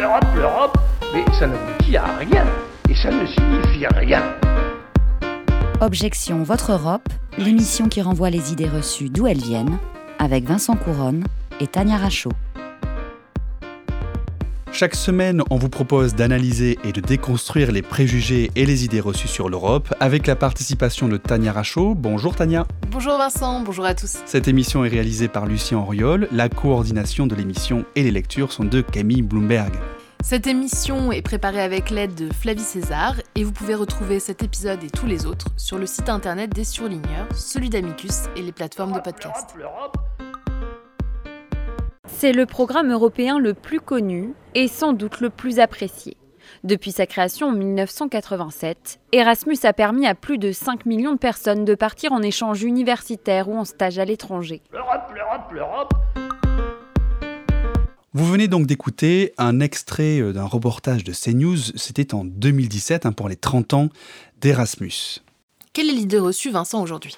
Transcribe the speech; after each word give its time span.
l'Europe, 0.00 0.24
l'Europe, 0.34 0.78
mais 1.12 1.24
ça 1.38 1.46
n'aboutit 1.46 1.96
à 1.96 2.06
rien. 2.16 2.44
Et 2.88 2.94
ça 2.94 3.10
ne 3.10 3.26
signifie 3.26 3.86
rien. 3.86 4.22
Objection 5.80 6.42
Votre 6.42 6.72
Europe, 6.72 7.08
l'émission 7.38 7.88
qui 7.88 8.00
renvoie 8.00 8.30
les 8.30 8.52
idées 8.52 8.68
reçues 8.68 9.10
d'où 9.10 9.26
elles 9.26 9.38
viennent, 9.38 9.78
avec 10.18 10.44
Vincent 10.44 10.76
Couronne 10.76 11.24
et 11.60 11.66
Tania 11.66 11.98
Rachaud. 11.98 12.32
Chaque 14.72 14.94
semaine, 14.94 15.42
on 15.50 15.56
vous 15.56 15.68
propose 15.68 16.14
d'analyser 16.14 16.78
et 16.84 16.92
de 16.92 17.00
déconstruire 17.00 17.70
les 17.70 17.82
préjugés 17.82 18.50
et 18.56 18.64
les 18.64 18.84
idées 18.84 19.00
reçues 19.00 19.28
sur 19.28 19.50
l'Europe 19.50 19.92
avec 20.00 20.26
la 20.26 20.36
participation 20.36 21.08
de 21.08 21.18
Tania 21.18 21.52
Rachaud. 21.52 21.94
Bonjour 21.94 22.34
Tania. 22.34 22.66
Bonjour 22.90 23.18
Vincent, 23.18 23.60
bonjour 23.60 23.84
à 23.84 23.94
tous. 23.94 24.18
Cette 24.24 24.48
émission 24.48 24.84
est 24.84 24.88
réalisée 24.88 25.28
par 25.28 25.44
Lucien 25.44 25.78
Auriol. 25.78 26.28
La 26.32 26.48
coordination 26.48 27.26
de 27.26 27.34
l'émission 27.34 27.84
et 27.96 28.02
les 28.02 28.10
lectures 28.10 28.52
sont 28.52 28.64
de 28.64 28.80
Camille 28.80 29.22
Bloomberg. 29.22 29.72
Cette 30.22 30.46
émission 30.46 31.12
est 31.12 31.22
préparée 31.22 31.62
avec 31.62 31.88
l'aide 31.88 32.14
de 32.14 32.32
Flavie 32.32 32.60
César 32.60 33.14
et 33.34 33.42
vous 33.42 33.52
pouvez 33.52 33.74
retrouver 33.74 34.20
cet 34.20 34.42
épisode 34.42 34.84
et 34.84 34.90
tous 34.90 35.06
les 35.06 35.24
autres 35.24 35.46
sur 35.56 35.78
le 35.78 35.86
site 35.86 36.10
internet 36.10 36.50
des 36.50 36.64
surligneurs, 36.64 37.26
celui 37.34 37.70
d'Amicus 37.70 38.26
et 38.36 38.42
les 38.42 38.52
plateformes 38.52 38.92
de 38.92 39.00
podcast. 39.00 39.56
C'est 42.06 42.32
le 42.32 42.44
programme 42.44 42.92
européen 42.92 43.38
le 43.38 43.54
plus 43.54 43.80
connu 43.80 44.34
et 44.54 44.68
sans 44.68 44.92
doute 44.92 45.20
le 45.20 45.30
plus 45.30 45.58
apprécié. 45.58 46.18
Depuis 46.64 46.92
sa 46.92 47.06
création 47.06 47.48
en 47.48 47.52
1987, 47.52 49.00
Erasmus 49.12 49.56
a 49.64 49.72
permis 49.72 50.06
à 50.06 50.14
plus 50.14 50.36
de 50.36 50.52
5 50.52 50.84
millions 50.84 51.12
de 51.12 51.18
personnes 51.18 51.64
de 51.64 51.74
partir 51.74 52.12
en 52.12 52.20
échange 52.20 52.62
universitaire 52.62 53.48
ou 53.48 53.56
en 53.56 53.64
stage 53.64 53.98
à 53.98 54.04
l'étranger. 54.04 54.60
L'Europe, 54.70 55.12
l'Europe, 55.14 55.52
l'Europe. 55.52 55.94
Vous 58.12 58.26
venez 58.26 58.48
donc 58.48 58.66
d'écouter 58.66 59.32
un 59.38 59.60
extrait 59.60 60.20
euh, 60.20 60.32
d'un 60.32 60.44
reportage 60.44 61.04
de 61.04 61.12
CNews, 61.12 61.58
c'était 61.76 62.12
en 62.12 62.24
2017 62.24 63.06
hein, 63.06 63.12
pour 63.12 63.28
les 63.28 63.36
30 63.36 63.72
ans 63.74 63.88
d'Erasmus. 64.40 65.20
Quelle 65.72 65.88
est 65.88 65.92
l'idée 65.92 66.18
reçue 66.18 66.50
Vincent 66.50 66.82
aujourd'hui? 66.82 67.14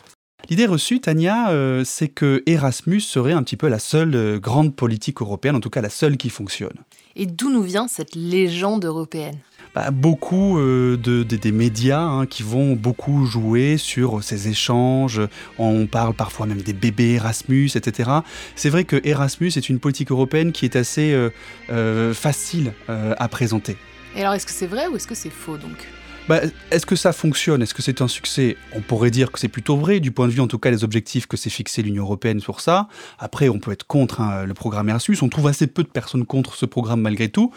L'idée 0.50 0.66
reçue, 0.66 1.00
Tania, 1.00 1.50
euh, 1.50 1.82
c'est 1.86 2.08
que 2.08 2.42
Erasmus 2.44 3.00
serait 3.00 3.32
un 3.32 3.42
petit 3.42 3.56
peu 3.56 3.68
la 3.68 3.78
seule 3.78 4.14
euh, 4.14 4.38
grande 4.38 4.76
politique 4.76 5.22
européenne, 5.22 5.56
en 5.56 5.60
tout 5.60 5.70
cas 5.70 5.80
la 5.80 5.88
seule 5.88 6.18
qui 6.18 6.28
fonctionne. 6.28 6.76
Et 7.16 7.24
d'où 7.24 7.50
nous 7.50 7.62
vient 7.62 7.88
cette 7.88 8.14
légende 8.14 8.84
européenne? 8.84 9.38
Bah, 9.74 9.90
beaucoup 9.90 10.58
euh, 10.58 10.98
de, 10.98 11.22
de- 11.22 11.36
des 11.36 11.50
médias 11.52 12.02
hein, 12.02 12.26
qui 12.26 12.42
vont 12.42 12.74
beaucoup 12.74 13.24
jouer 13.24 13.78
sur 13.78 14.22
ces 14.22 14.48
échanges. 14.48 15.20
On 15.58 15.86
parle 15.86 16.12
parfois 16.12 16.44
même 16.46 16.60
des 16.60 16.74
bébés 16.74 17.12
Erasmus, 17.14 17.70
etc. 17.74 18.10
C'est 18.54 18.68
vrai 18.68 18.84
que 18.84 19.00
Erasmus 19.02 19.48
est 19.56 19.68
une 19.70 19.78
politique 19.78 20.10
européenne 20.10 20.52
qui 20.52 20.66
est 20.66 20.76
assez 20.76 21.12
euh, 21.14 21.30
euh, 21.70 22.12
facile 22.12 22.72
à 22.88 23.28
présenter. 23.28 23.78
Et 24.14 24.20
alors 24.20 24.34
est-ce 24.34 24.44
que 24.44 24.52
c'est 24.52 24.66
vrai 24.66 24.88
ou 24.88 24.96
est-ce 24.96 25.06
que 25.06 25.14
c'est 25.14 25.30
faux 25.30 25.56
donc? 25.56 25.88
Bah, 26.28 26.40
Est-ce 26.70 26.86
que 26.86 26.94
ça 26.94 27.12
fonctionne? 27.12 27.62
Est-ce 27.62 27.74
que 27.74 27.82
c'est 27.82 28.00
un 28.00 28.06
succès? 28.06 28.56
On 28.74 28.80
pourrait 28.80 29.10
dire 29.10 29.32
que 29.32 29.40
c'est 29.40 29.48
plutôt 29.48 29.76
vrai, 29.76 29.98
du 29.98 30.12
point 30.12 30.28
de 30.28 30.32
vue 30.32 30.40
en 30.40 30.46
tout 30.46 30.58
cas 30.58 30.70
des 30.70 30.84
objectifs 30.84 31.26
que 31.26 31.36
s'est 31.36 31.50
fixé 31.50 31.82
l'Union 31.82 32.04
Européenne 32.04 32.38
sur 32.38 32.60
ça. 32.60 32.88
Après, 33.18 33.48
on 33.48 33.58
peut 33.58 33.72
être 33.72 33.86
contre 33.86 34.20
hein, 34.20 34.44
le 34.44 34.54
programme 34.54 34.88
Erasmus. 34.88 35.16
On 35.22 35.28
trouve 35.28 35.48
assez 35.48 35.66
peu 35.66 35.82
de 35.82 35.88
personnes 35.88 36.24
contre 36.24 36.54
ce 36.54 36.64
programme 36.64 37.00
malgré 37.00 37.28
tout. 37.28 37.52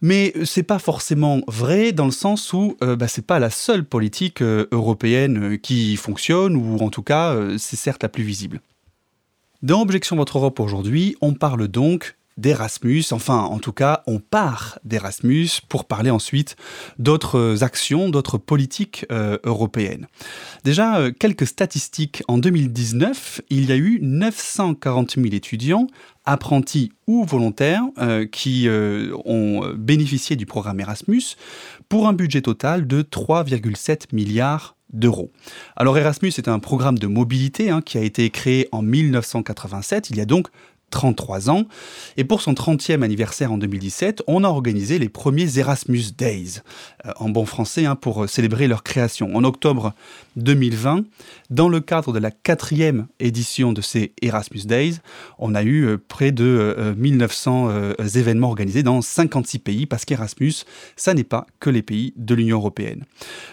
Mais 0.00 0.32
c'est 0.44 0.62
pas 0.62 0.78
forcément 0.78 1.40
vrai 1.48 1.90
dans 1.90 2.04
le 2.04 2.12
sens 2.12 2.52
où 2.52 2.76
euh, 2.82 2.94
bah, 2.94 3.08
c'est 3.08 3.26
pas 3.26 3.40
la 3.40 3.50
seule 3.50 3.84
politique 3.84 4.42
euh, 4.42 4.68
européenne 4.70 5.54
euh, 5.54 5.56
qui 5.56 5.96
fonctionne, 5.96 6.54
ou 6.54 6.78
en 6.78 6.90
tout 6.90 7.02
cas, 7.02 7.32
euh, 7.32 7.58
c'est 7.58 7.76
certes 7.76 8.04
la 8.04 8.08
plus 8.08 8.22
visible. 8.22 8.60
Dans 9.62 9.82
Objection 9.82 10.14
Votre 10.14 10.38
Europe 10.38 10.60
aujourd'hui, 10.60 11.16
on 11.20 11.34
parle 11.34 11.66
donc 11.66 12.17
d'Erasmus, 12.38 13.04
enfin 13.10 13.38
en 13.38 13.58
tout 13.58 13.72
cas 13.72 14.02
on 14.06 14.20
part 14.20 14.78
d'Erasmus 14.84 15.48
pour 15.68 15.84
parler 15.84 16.10
ensuite 16.10 16.56
d'autres 16.98 17.62
actions, 17.62 18.08
d'autres 18.08 18.38
politiques 18.38 19.04
euh, 19.10 19.38
européennes. 19.44 20.06
Déjà, 20.64 20.98
euh, 20.98 21.12
quelques 21.12 21.46
statistiques. 21.46 22.22
En 22.28 22.38
2019, 22.38 23.42
il 23.50 23.66
y 23.66 23.72
a 23.72 23.76
eu 23.76 23.98
940 24.00 25.16
000 25.16 25.26
étudiants, 25.32 25.86
apprentis 26.24 26.92
ou 27.06 27.24
volontaires, 27.24 27.82
euh, 27.98 28.26
qui 28.26 28.68
ont 28.68 29.72
bénéficié 29.76 30.36
du 30.36 30.46
programme 30.46 30.80
Erasmus 30.80 31.36
pour 31.88 32.06
un 32.06 32.12
budget 32.12 32.42
total 32.42 32.86
de 32.86 33.02
3,7 33.02 34.14
milliards 34.14 34.76
d'euros. 34.92 35.30
Alors 35.76 35.98
Erasmus 35.98 36.32
est 36.38 36.48
un 36.48 36.58
programme 36.58 36.98
de 36.98 37.06
mobilité 37.06 37.70
hein, 37.70 37.82
qui 37.82 37.98
a 37.98 38.02
été 38.02 38.30
créé 38.30 38.68
en 38.72 38.82
1987, 38.82 40.10
il 40.10 40.16
y 40.16 40.20
a 40.20 40.24
donc 40.24 40.48
33 40.90 41.50
ans. 41.50 41.64
Et 42.16 42.24
pour 42.24 42.40
son 42.40 42.52
30e 42.52 43.02
anniversaire 43.02 43.52
en 43.52 43.58
2017, 43.58 44.22
on 44.26 44.44
a 44.44 44.48
organisé 44.48 44.98
les 44.98 45.08
premiers 45.08 45.58
Erasmus 45.58 46.12
Days, 46.16 46.60
euh, 47.06 47.12
en 47.16 47.28
bon 47.28 47.46
français, 47.46 47.86
hein, 47.86 47.96
pour 47.96 48.24
euh, 48.24 48.26
célébrer 48.26 48.68
leur 48.68 48.82
création. 48.82 49.34
En 49.34 49.44
octobre 49.44 49.92
2020, 50.36 51.04
dans 51.50 51.68
le 51.68 51.80
cadre 51.80 52.12
de 52.12 52.18
la 52.18 52.30
quatrième 52.30 53.06
édition 53.20 53.72
de 53.72 53.80
ces 53.80 54.12
Erasmus 54.22 54.66
Days, 54.66 55.00
on 55.38 55.54
a 55.54 55.62
eu 55.62 55.84
euh, 55.84 55.98
près 55.98 56.32
de 56.32 56.44
euh, 56.44 56.94
1900 56.96 57.68
euh, 57.70 57.94
événements 58.14 58.48
organisés 58.48 58.82
dans 58.82 59.02
56 59.02 59.58
pays, 59.58 59.86
parce 59.86 60.04
qu'Erasmus, 60.04 60.64
ça 60.96 61.14
n'est 61.14 61.24
pas 61.24 61.46
que 61.60 61.70
les 61.70 61.82
pays 61.82 62.12
de 62.16 62.34
l'Union 62.34 62.58
européenne. 62.58 63.04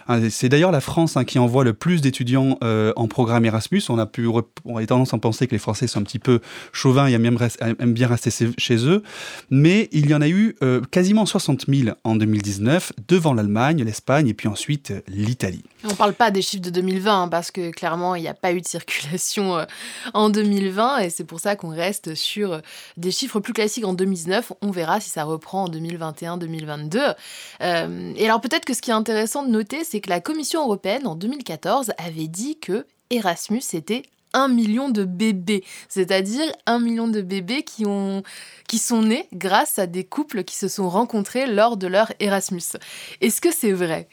Hein, 0.07 0.29
C'est 0.29 0.49
d'ailleurs 0.49 0.71
la 0.71 0.81
France 0.81 1.17
hein, 1.17 1.23
qui 1.23 1.39
envoie 1.39 1.63
le 1.63 1.73
plus 1.73 2.01
d'étudiants 2.01 2.57
en 2.61 3.07
programme 3.07 3.45
Erasmus. 3.45 3.81
On 3.89 3.97
a, 3.97 4.05
pu, 4.05 4.27
on 4.65 4.77
a 4.77 4.85
tendance 4.85 5.13
à 5.13 5.17
penser 5.17 5.47
que 5.47 5.51
les 5.51 5.59
Français 5.59 5.87
sont 5.87 5.99
un 5.99 6.03
petit 6.03 6.19
peu 6.19 6.39
chauvins 6.71 7.07
et 7.07 7.15
aiment 7.25 7.93
bien, 7.93 8.07
rester 8.07 8.29
chez- 8.57 8.75
eux. 8.87 9.03
Mais 9.49 9.89
il 9.91 10.09
y 10.09 10.13
en 10.13 10.21
a 10.21 10.27
eu 10.27 10.55
euh, 10.61 10.81
quasiment 10.91 11.25
60 11.25 11.65
000 11.67 11.95
en 12.03 12.15
2019, 12.15 12.93
devant 13.07 13.33
l'Allemagne, 13.33 13.83
l'Espagne 13.83 14.27
et 14.27 14.33
puis 14.33 14.47
ensuite 14.47 14.91
euh, 14.91 15.01
l'Italie. 15.07 15.63
On 15.83 15.89
ne 15.89 15.93
parle 15.93 16.13
pas 16.13 16.31
des 16.31 16.41
chiffres 16.41 16.63
de 16.63 16.69
2020 16.69 17.23
hein, 17.23 17.27
parce 17.27 17.51
que 17.51 17.71
clairement 17.71 18.15
il 18.15 18.21
n'y 18.21 18.27
a 18.27 18.33
pas 18.33 18.51
eu 18.53 18.61
de 18.61 18.67
circulation 18.67 19.57
euh, 19.57 19.65
en 20.13 20.29
2020 20.29 20.99
et 20.99 21.09
c'est 21.09 21.23
pour 21.23 21.39
ça 21.39 21.55
qu'on 21.55 21.69
reste 21.69 22.15
sur 22.15 22.61
des 22.97 23.11
chiffres 23.11 23.39
plus 23.39 23.53
classiques 23.53 23.85
en 23.85 23.93
2019. 23.93 24.53
On 24.61 24.71
verra 24.71 24.99
si 24.99 25.09
ça 25.09 25.23
reprend 25.23 25.65
en 25.65 25.69
2021-2022. 25.69 27.15
Euh, 27.61 28.13
et 28.15 28.25
alors 28.25 28.41
peut-être 28.41 28.65
que 28.65 28.73
ce 28.73 28.81
qui 28.81 28.89
est 28.91 28.93
intéressant 28.93 29.43
de 29.43 29.49
noter, 29.49 29.83
c'est 29.83 30.01
que 30.01 30.09
la 30.09 30.19
Commission 30.19 30.63
européenne 30.63 31.07
en 31.07 31.15
2014 31.15 31.91
avait 31.97 32.27
dit 32.27 32.57
que 32.59 32.85
Erasmus 33.09 33.61
était 33.73 34.03
million 34.47 34.89
de 34.89 35.03
bébés, 35.03 35.63
c'est-à-dire 35.89 36.45
un 36.65 36.79
million 36.79 37.07
de 37.07 37.21
bébés 37.21 37.63
qui, 37.63 37.85
ont, 37.85 38.23
qui 38.67 38.77
sont 38.77 39.01
nés 39.03 39.27
grâce 39.33 39.79
à 39.79 39.87
des 39.87 40.03
couples 40.03 40.43
qui 40.43 40.55
se 40.55 40.67
sont 40.67 40.89
rencontrés 40.89 41.47
lors 41.47 41.77
de 41.77 41.87
leur 41.87 42.11
Erasmus. 42.19 42.77
Est-ce 43.21 43.41
que 43.41 43.51
c'est 43.51 43.71
vrai? 43.71 44.07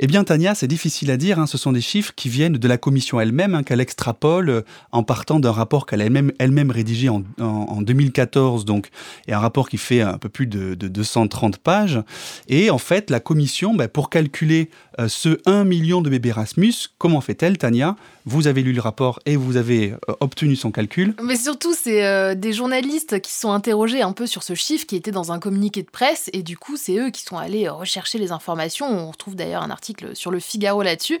Eh 0.00 0.06
bien, 0.06 0.22
Tania, 0.22 0.54
c'est 0.54 0.68
difficile 0.68 1.10
à 1.10 1.16
dire. 1.16 1.38
hein. 1.40 1.46
Ce 1.46 1.58
sont 1.58 1.72
des 1.72 1.80
chiffres 1.80 2.12
qui 2.14 2.28
viennent 2.28 2.52
de 2.52 2.68
la 2.68 2.78
Commission 2.78 3.20
elle-même, 3.20 3.54
hein, 3.56 3.62
qu'elle 3.64 3.80
extrapole 3.80 4.48
euh, 4.48 4.62
en 4.92 5.02
partant 5.02 5.40
d'un 5.40 5.50
rapport 5.50 5.86
qu'elle 5.86 6.00
a 6.02 6.04
elle-même 6.38 6.70
rédigé 6.70 7.08
en, 7.08 7.24
en- 7.40 7.44
en 7.44 7.82
2014, 7.82 8.64
donc, 8.64 8.90
et 9.26 9.32
un 9.32 9.40
rapport 9.40 9.68
qui 9.68 9.76
fait 9.76 10.00
un 10.02 10.18
peu 10.18 10.28
plus 10.28 10.46
de, 10.46 10.74
de 10.74 10.86
230 10.88 11.58
pages. 11.58 12.00
Et 12.48 12.70
en 12.70 12.78
fait, 12.78 13.10
la 13.10 13.18
Commission, 13.18 13.74
ben, 13.74 13.88
pour 13.88 14.08
calculer 14.08 14.70
euh, 15.00 15.08
ce 15.08 15.40
1 15.46 15.64
million 15.64 16.00
de 16.00 16.10
bébés 16.10 16.28
Erasmus, 16.28 16.74
comment 16.98 17.20
fait-elle, 17.20 17.58
Tania? 17.58 17.96
Vous 18.24 18.46
avez 18.46 18.62
lu 18.62 18.72
le 18.74 18.80
rapport 18.80 19.20
et 19.26 19.36
vous 19.36 19.56
avez 19.56 19.92
euh, 19.92 20.14
obtenu 20.20 20.54
son 20.54 20.70
calcul. 20.70 21.14
Mais 21.24 21.36
surtout, 21.36 21.74
c'est 21.74 22.36
des 22.36 22.52
journalistes 22.52 23.20
qui 23.20 23.32
sont 23.32 23.50
interrogés 23.52 24.02
un 24.02 24.12
peu 24.12 24.26
sur 24.26 24.42
ce 24.42 24.54
chiffre 24.54 24.86
qui 24.86 24.94
était 24.96 25.10
dans 25.10 25.32
un 25.32 25.38
communiqué 25.38 25.82
de 25.82 25.90
presse, 25.90 26.30
et 26.32 26.42
du 26.42 26.56
coup, 26.56 26.76
c'est 26.76 26.96
eux 26.98 27.10
qui 27.10 27.22
sont 27.22 27.36
allés 27.38 27.68
rechercher 27.68 28.18
les 28.18 28.30
informations. 28.30 28.86
On 28.86 29.10
retrouve 29.10 29.34
d'ailleurs 29.34 29.62
un 29.62 29.70
article 29.70 29.87
sur 30.14 30.30
le 30.30 30.40
Figaro 30.40 30.82
là-dessus. 30.82 31.20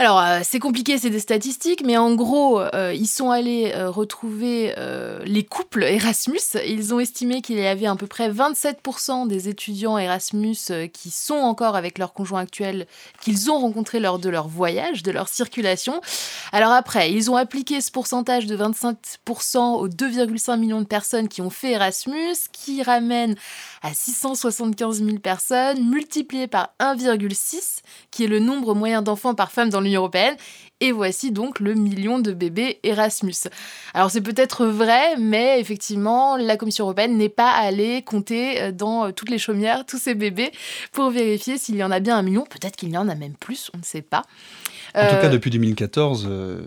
Alors, 0.00 0.18
euh, 0.18 0.40
c'est 0.44 0.60
compliqué, 0.60 0.96
c'est 0.96 1.10
des 1.10 1.20
statistiques, 1.20 1.82
mais 1.84 1.98
en 1.98 2.14
gros, 2.14 2.58
euh, 2.58 2.94
ils 2.94 3.06
sont 3.06 3.28
allés 3.28 3.72
euh, 3.74 3.90
retrouver 3.90 4.74
les 5.26 5.44
couples 5.44 5.82
Erasmus. 5.82 6.40
Ils 6.66 6.94
ont 6.94 7.00
estimé 7.00 7.42
qu'il 7.42 7.58
y 7.58 7.66
avait 7.66 7.84
à 7.84 7.94
peu 7.94 8.06
près 8.06 8.30
27% 8.30 9.28
des 9.28 9.50
étudiants 9.50 9.98
Erasmus 9.98 10.56
qui 10.94 11.10
sont 11.10 11.34
encore 11.34 11.76
avec 11.76 11.98
leur 11.98 12.14
conjoint 12.14 12.40
actuel, 12.40 12.86
qu'ils 13.20 13.50
ont 13.50 13.58
rencontré 13.58 14.00
lors 14.00 14.18
de 14.18 14.30
leur 14.30 14.48
voyage, 14.48 15.02
de 15.02 15.10
leur 15.10 15.28
circulation. 15.28 16.00
Alors 16.52 16.72
après, 16.72 17.12
ils 17.12 17.30
ont 17.30 17.36
appliqué 17.36 17.82
ce 17.82 17.90
pourcentage 17.90 18.46
de 18.46 18.56
25% 18.56 19.76
aux 19.76 19.88
2,5 19.88 20.58
millions 20.58 20.80
de 20.80 20.86
personnes 20.86 21.28
qui 21.28 21.42
ont 21.42 21.50
fait 21.50 21.72
Erasmus, 21.72 22.36
qui 22.52 22.82
ramène 22.82 23.34
à 23.82 23.92
675 23.92 25.04
000 25.04 25.18
personnes, 25.18 25.86
multiplié 25.90 26.46
par 26.46 26.70
1,6, 26.80 27.80
qui 28.10 28.24
est 28.24 28.28
le 28.28 28.38
nombre 28.38 28.74
moyen 28.74 29.02
d'enfants 29.02 29.34
par 29.34 29.52
femme 29.52 29.68
dans 29.68 29.80
l'Union 29.90 30.00
européenne. 30.02 30.36
Et 30.82 30.92
voici 30.92 31.30
donc 31.30 31.60
le 31.60 31.74
million 31.74 32.20
de 32.20 32.32
bébés 32.32 32.78
Erasmus. 32.84 33.34
Alors 33.92 34.10
c'est 34.10 34.22
peut-être 34.22 34.64
vrai, 34.64 35.16
mais 35.18 35.60
effectivement, 35.60 36.38
la 36.38 36.56
Commission 36.56 36.84
européenne 36.84 37.18
n'est 37.18 37.28
pas 37.28 37.50
allée 37.50 38.00
compter 38.00 38.62
euh, 38.62 38.72
dans 38.72 39.04
euh, 39.04 39.10
toutes 39.12 39.28
les 39.28 39.36
chaumières 39.38 39.84
tous 39.84 39.98
ces 39.98 40.14
bébés 40.14 40.52
pour 40.92 41.10
vérifier 41.10 41.58
s'il 41.58 41.76
y 41.76 41.84
en 41.84 41.90
a 41.90 42.00
bien 42.00 42.16
un 42.16 42.22
million. 42.22 42.46
Peut-être 42.48 42.76
qu'il 42.76 42.88
y 42.88 42.96
en 42.96 43.10
a 43.10 43.14
même 43.14 43.34
plus, 43.34 43.70
on 43.74 43.78
ne 43.78 43.82
sait 43.82 44.00
pas. 44.00 44.20
En 44.94 45.00
tout 45.00 45.14
Euh, 45.16 45.20
cas, 45.20 45.28
depuis 45.28 45.50
2014, 45.50 46.26
euh, 46.26 46.62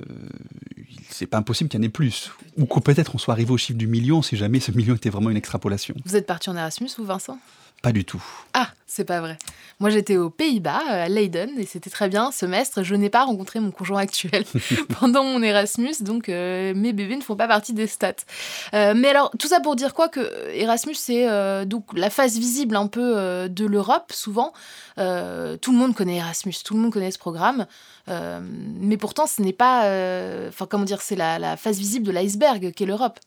c'est 1.10 1.26
pas 1.26 1.38
impossible 1.40 1.70
qu'il 1.72 1.80
y 1.80 1.84
en 1.84 1.86
ait 1.88 1.90
plus. 1.90 2.30
Ou 2.58 2.68
que 2.68 2.80
peut-être 2.82 3.16
on 3.16 3.18
soit 3.18 3.34
arrivé 3.34 3.52
au 3.52 3.58
chiffre 3.58 3.80
du 3.80 3.88
million 3.88 4.22
si 4.22 4.38
jamais 4.38 4.60
ce 4.60 4.72
million 4.72 4.94
était 4.94 5.10
vraiment 5.10 5.32
une 5.32 5.38
extrapolation. 5.38 5.96
Vous 6.06 6.16
êtes 6.16 6.28
parti 6.28 6.52
en 6.52 6.56
Erasmus, 6.56 6.90
vous, 7.00 7.06
Vincent? 7.06 7.40
Pas 7.84 7.92
du 7.92 8.06
tout. 8.06 8.24
Ah, 8.54 8.70
c'est 8.88 9.04
pas 9.04 9.20
vrai. 9.20 9.38
Moi, 9.82 9.90
j'étais 9.90 10.16
aux 10.16 10.30
Pays-Bas, 10.30 10.80
euh, 10.90 11.04
à 11.04 11.10
Leiden, 11.10 11.50
et 11.58 11.66
c'était 11.66 11.90
très 11.90 12.08
bien. 12.08 12.32
Semestre, 12.32 12.82
je 12.82 12.96
n'ai 12.96 13.10
pas 13.10 13.26
rencontré 13.26 13.60
mon 13.60 13.72
conjoint 13.72 14.00
actuel 14.00 14.46
pendant 15.00 15.26
mon 15.26 15.44
Erasmus, 15.44 15.96
donc 16.00 16.30
euh, 16.30 16.74
mes 16.74 16.94
bébés 16.94 17.18
ne 17.18 17.22
font 17.22 17.36
pas 17.36 17.50
partie 17.50 17.74
des 17.74 17.88
stats. 17.88 18.14
Euh, 18.74 18.94
mais 18.96 19.10
alors, 19.10 19.32
tout 19.38 19.50
ça 19.50 19.60
pour 19.60 19.76
dire 19.76 19.94
quoi 19.94 20.08
Que 20.08 20.22
Erasmus, 20.54 20.96
c'est 20.96 21.28
donc 21.66 21.88
la 21.94 22.10
face 22.10 22.38
visible 22.38 22.78
un 22.78 22.88
peu 22.88 23.50
de 23.50 23.66
l'Europe, 23.66 24.14
souvent. 24.14 24.54
tout 24.96 25.02
le 25.02 25.78
monde 25.78 25.94
connaît 25.94 26.16
Erasmus, 26.16 26.54
tout 26.64 26.76
le 26.76 26.80
monde 26.80 26.94
connaît 26.94 27.12
ce 27.12 27.20
programme. 27.20 27.66
mais 28.08 28.96
pourtant, 28.96 29.28
ce 29.28 29.42
n'est 29.42 29.52
pas. 29.52 29.80
Enfin, 30.48 30.68
comment 30.70 30.86
dire 30.86 31.02
C'est 31.02 31.18
la, 31.18 31.38
la 31.38 31.58
face 31.58 31.80
visible 31.80 32.06
de 32.06 32.14
l'iceberg 32.14 32.72
qu'est 32.72 32.86
l'Europe. 32.86 33.20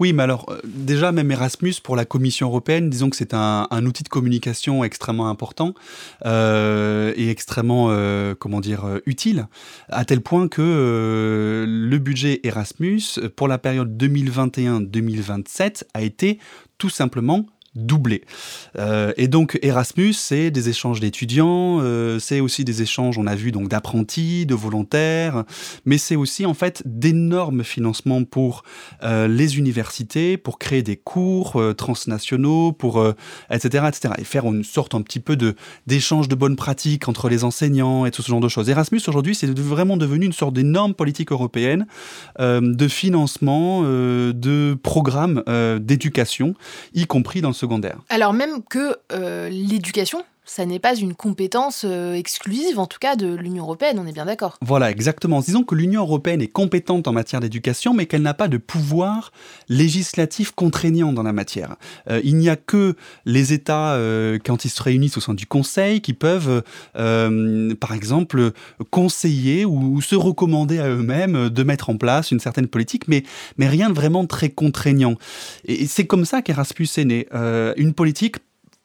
Oui, 0.00 0.12
mais 0.12 0.22
alors 0.24 0.46
euh, 0.48 0.60
déjà 0.64 1.12
même 1.12 1.30
Erasmus 1.30 1.74
pour 1.82 1.96
la 1.96 2.04
Commission 2.04 2.48
européenne, 2.48 2.90
disons 2.90 3.10
que 3.10 3.16
c'est 3.16 3.34
un, 3.34 3.66
outil 3.84 4.02
de 4.02 4.08
communication 4.08 4.82
extrêmement 4.82 5.28
important 5.28 5.74
euh, 6.26 7.12
et 7.16 7.30
extrêmement 7.30 7.88
euh, 7.90 8.34
comment 8.34 8.60
dire 8.60 8.84
utile, 9.06 9.46
à 9.88 10.04
tel 10.04 10.20
point 10.20 10.48
que 10.48 11.64
le 11.66 11.98
budget 11.98 12.40
Erasmus 12.42 13.02
pour 13.36 13.48
la 13.48 13.58
période 13.58 13.96
2021-2027 14.02 15.84
a 15.94 16.02
été 16.02 16.38
tout 16.78 16.90
simplement 16.90 17.46
doublé. 17.74 18.22
Euh, 18.78 19.12
et 19.16 19.28
donc 19.28 19.58
Erasmus, 19.62 20.12
c'est 20.12 20.50
des 20.50 20.68
échanges 20.68 21.00
d'étudiants, 21.00 21.80
euh, 21.80 22.18
c'est 22.18 22.40
aussi 22.40 22.64
des 22.64 22.82
échanges, 22.82 23.18
on 23.18 23.26
a 23.26 23.34
vu 23.34 23.50
donc 23.50 23.68
d'apprentis, 23.68 24.46
de 24.46 24.54
volontaires, 24.54 25.44
mais 25.84 25.98
c'est 25.98 26.16
aussi 26.16 26.46
en 26.46 26.54
fait 26.54 26.82
d'énormes 26.84 27.64
financements 27.64 28.22
pour 28.24 28.62
euh, 29.02 29.26
les 29.26 29.58
universités, 29.58 30.36
pour 30.36 30.58
créer 30.58 30.82
des 30.82 30.96
cours 30.96 31.60
transnationaux, 31.76 32.72
pour 32.72 33.04
etc., 33.50 33.84
etc. 33.88 34.14
Et 34.18 34.24
faire 34.24 34.44
une 34.44 34.64
sorte 34.64 34.94
un 34.94 35.02
petit 35.02 35.20
peu 35.20 35.36
d'échange 35.86 36.28
de 36.28 36.34
bonnes 36.34 36.56
pratiques 36.56 37.08
entre 37.08 37.28
les 37.28 37.44
enseignants 37.44 38.06
et 38.06 38.10
tout 38.10 38.22
ce 38.22 38.28
genre 38.28 38.40
de 38.40 38.48
choses. 38.48 38.68
Erasmus 38.68 39.00
aujourd'hui, 39.08 39.34
c'est 39.34 39.58
vraiment 39.58 39.96
devenu 39.96 40.26
une 40.26 40.32
sorte 40.32 40.54
d'énorme 40.54 40.94
politique 40.94 41.32
européenne 41.32 41.86
de 42.38 42.88
financement 42.88 43.82
de 43.82 44.76
programmes 44.82 45.42
d'éducation, 45.80 46.54
y 46.94 47.06
compris 47.06 47.40
dans 47.40 47.52
ce 47.52 47.63
alors 48.08 48.32
même 48.32 48.62
que 48.62 48.96
euh, 49.12 49.48
l'éducation 49.48 50.24
ça 50.44 50.66
n'est 50.66 50.78
pas 50.78 50.94
une 50.94 51.14
compétence 51.14 51.84
euh, 51.88 52.14
exclusive, 52.14 52.78
en 52.78 52.86
tout 52.86 52.98
cas, 52.98 53.16
de 53.16 53.34
l'Union 53.34 53.64
européenne, 53.64 53.98
on 53.98 54.06
est 54.06 54.12
bien 54.12 54.26
d'accord. 54.26 54.58
Voilà, 54.60 54.90
exactement. 54.90 55.40
Disons 55.40 55.64
que 55.64 55.74
l'Union 55.74 56.02
européenne 56.02 56.42
est 56.42 56.48
compétente 56.48 57.08
en 57.08 57.12
matière 57.12 57.40
d'éducation, 57.40 57.94
mais 57.94 58.06
qu'elle 58.06 58.22
n'a 58.22 58.34
pas 58.34 58.48
de 58.48 58.58
pouvoir 58.58 59.32
législatif 59.68 60.52
contraignant 60.52 61.12
dans 61.12 61.22
la 61.22 61.32
matière. 61.32 61.76
Euh, 62.10 62.20
il 62.24 62.36
n'y 62.36 62.50
a 62.50 62.56
que 62.56 62.94
les 63.24 63.52
États, 63.52 63.94
euh, 63.94 64.38
quand 64.44 64.66
ils 64.66 64.70
se 64.70 64.82
réunissent 64.82 65.16
au 65.16 65.20
sein 65.20 65.34
du 65.34 65.46
Conseil, 65.46 66.02
qui 66.02 66.12
peuvent, 66.12 66.62
par 66.94 67.94
exemple, 67.94 68.52
conseiller 68.90 69.64
ou, 69.64 70.00
se 70.02 70.14
recommander 70.14 70.78
à 70.78 70.88
eux-mêmes 70.88 71.48
de 71.48 71.62
mettre 71.62 71.90
en 71.90 71.96
place 71.96 72.30
une 72.30 72.40
certaine 72.40 72.66
politique, 72.66 73.08
mais, 73.08 73.22
mais 73.56 73.68
rien 73.68 73.88
de 73.88 73.94
vraiment 73.94 74.26
très 74.26 74.50
contraignant. 74.50 75.14
Et, 75.64 75.86
c'est 75.86 76.06
comme 76.06 76.24
ça 76.24 76.42
qu'Erasmus 76.42 76.88
est 76.96 77.04
né. 77.04 77.26
une 77.76 77.94
politique 77.94 78.36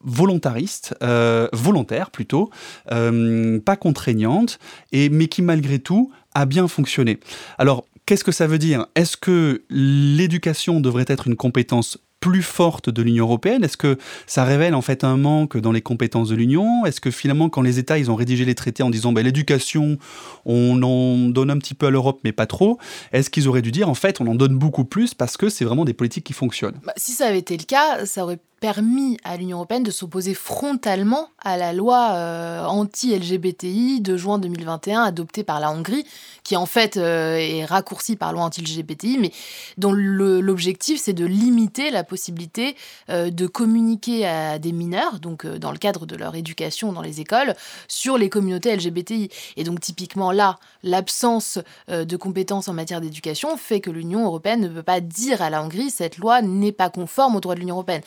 volontariste, 0.02 0.94
euh, 1.02 1.48
volontaire 1.52 2.10
plutôt, 2.10 2.50
euh, 2.92 3.58
pas 3.60 3.76
contraignante, 3.76 4.58
et, 4.92 5.08
mais 5.08 5.28
qui 5.28 5.42
malgré 5.42 5.78
tout 5.78 6.10
a 6.34 6.46
bien 6.46 6.68
fonctionné. 6.68 7.18
Alors, 7.58 7.84
qu'est-ce 8.06 8.24
que 8.24 8.32
ça 8.32 8.46
veut 8.46 8.58
dire? 8.58 8.86
Est-ce 8.94 9.16
que 9.16 9.62
l'éducation 9.70 10.80
devrait 10.80 11.04
être 11.08 11.28
une 11.28 11.36
compétence 11.36 11.98
plus 12.20 12.42
forte 12.42 12.90
de 12.90 13.02
l'Union 13.02 13.24
européenne? 13.24 13.64
Est-ce 13.64 13.78
que 13.78 13.96
ça 14.26 14.44
révèle 14.44 14.74
en 14.74 14.82
fait 14.82 15.04
un 15.04 15.16
manque 15.16 15.56
dans 15.56 15.72
les 15.72 15.80
compétences 15.80 16.28
de 16.28 16.36
l'Union? 16.36 16.84
Est-ce 16.84 17.00
que 17.00 17.10
finalement, 17.10 17.48
quand 17.48 17.62
les 17.62 17.78
États 17.78 17.98
ils 17.98 18.10
ont 18.10 18.14
rédigé 18.14 18.44
les 18.44 18.54
traités 18.54 18.82
en 18.82 18.90
disant 18.90 19.12
ben, 19.12 19.24
l'éducation, 19.24 19.98
on 20.44 20.82
en 20.82 21.28
donne 21.28 21.50
un 21.50 21.58
petit 21.58 21.74
peu 21.74 21.86
à 21.86 21.90
l'Europe, 21.90 22.20
mais 22.22 22.32
pas 22.32 22.46
trop, 22.46 22.78
est-ce 23.12 23.30
qu'ils 23.30 23.48
auraient 23.48 23.62
dû 23.62 23.72
dire 23.72 23.88
en 23.88 23.94
fait 23.94 24.20
on 24.20 24.26
en 24.26 24.34
donne 24.34 24.56
beaucoup 24.56 24.84
plus 24.84 25.14
parce 25.14 25.36
que 25.36 25.48
c'est 25.48 25.64
vraiment 25.64 25.84
des 25.84 25.94
politiques 25.94 26.24
qui 26.24 26.34
fonctionnent? 26.34 26.78
Bah, 26.84 26.92
Si 26.96 27.12
ça 27.12 27.26
avait 27.26 27.38
été 27.38 27.56
le 27.56 27.64
cas, 27.64 28.04
ça 28.04 28.22
aurait 28.22 28.38
permis 28.60 29.16
à 29.24 29.38
l'Union 29.38 29.56
européenne 29.56 29.82
de 29.82 29.90
s'opposer 29.90 30.34
frontalement 30.34 31.30
à 31.42 31.56
la 31.56 31.72
loi 31.72 32.10
euh, 32.12 32.64
anti-LGBTI 32.66 34.02
de 34.02 34.16
juin 34.18 34.38
2021 34.38 35.02
adoptée 35.02 35.42
par 35.42 35.60
la 35.60 35.72
Hongrie, 35.72 36.04
qui 36.44 36.56
en 36.56 36.66
fait 36.66 36.98
euh, 36.98 37.36
est 37.36 37.64
raccourcie 37.64 38.16
par 38.16 38.34
loi 38.34 38.42
anti-LGBTI, 38.42 39.18
mais 39.18 39.32
dont 39.78 39.92
l'objectif 39.92 41.00
c'est 41.00 41.14
de 41.14 41.24
limiter 41.24 41.90
la 41.90 42.04
possibilité 42.04 42.76
euh, 43.08 43.30
de 43.30 43.46
communiquer 43.46 44.26
à 44.26 44.58
des 44.58 44.72
mineurs, 44.72 45.20
donc 45.20 45.46
dans 45.46 45.72
le 45.72 45.78
cadre 45.78 46.04
de 46.04 46.14
leur 46.14 46.34
éducation 46.34 46.92
dans 46.92 47.02
les 47.02 47.22
écoles, 47.22 47.54
sur 47.88 48.18
les 48.18 48.28
communautés 48.28 48.76
LGBTI. 48.76 49.30
Et 49.56 49.64
donc 49.64 49.80
typiquement 49.80 50.32
là, 50.32 50.58
l'absence 50.82 51.58
de 51.88 52.16
compétences 52.16 52.68
en 52.68 52.74
matière 52.74 53.00
d'éducation 53.00 53.56
fait 53.56 53.80
que 53.80 53.90
l'Union 53.90 54.26
européenne 54.26 54.60
ne 54.60 54.68
peut 54.68 54.82
pas 54.82 55.00
dire 55.00 55.40
à 55.40 55.48
la 55.48 55.62
Hongrie 55.62 55.90
cette 55.90 56.18
loi 56.18 56.42
n'est 56.42 56.72
pas 56.72 56.90
conforme 56.90 57.36
aux 57.36 57.40
droits 57.40 57.54
de 57.54 57.60
l'Union 57.60 57.76
européenne 57.76 58.02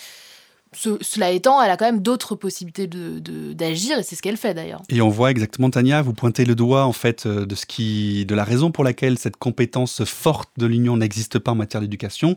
cela 0.76 1.32
étant, 1.32 1.62
elle 1.62 1.72
a 1.72 1.78
quand 1.78 1.86
même 1.86 2.02
d'autres 2.02 2.36
possibilités 2.36 2.88
d'agir, 2.88 4.00
et 4.00 4.04
c'est 4.04 4.16
ce 4.16 4.22
qu'elle 4.22 4.38
fait 4.38 4.54
d'ailleurs. 4.54 4.82
Et 4.90 5.02
on 5.02 5.10
voit 5.10 5.32
exactement, 5.32 5.70
Tania, 5.70 6.02
vous 6.02 6.14
pointez 6.14 6.46
le 6.46 6.56
doigt 6.56 6.86
en 6.86 6.94
fait 6.94 7.26
euh, 7.26 7.46
de, 7.46 7.56
ce 7.56 7.66
qui, 7.66 8.26
de 8.26 8.36
la 8.36 8.44
raison 8.44 8.72
pour 8.72 8.84
laquelle 8.84 9.18
cette 9.18 9.38
compétence 9.38 10.04
forte 10.06 10.50
de 10.58 10.66
l'Union 10.66 10.98
n'existe 10.98 11.40
pas 11.40 11.52
en 11.52 11.56
matière 11.56 11.82
d'éducation, 11.82 12.36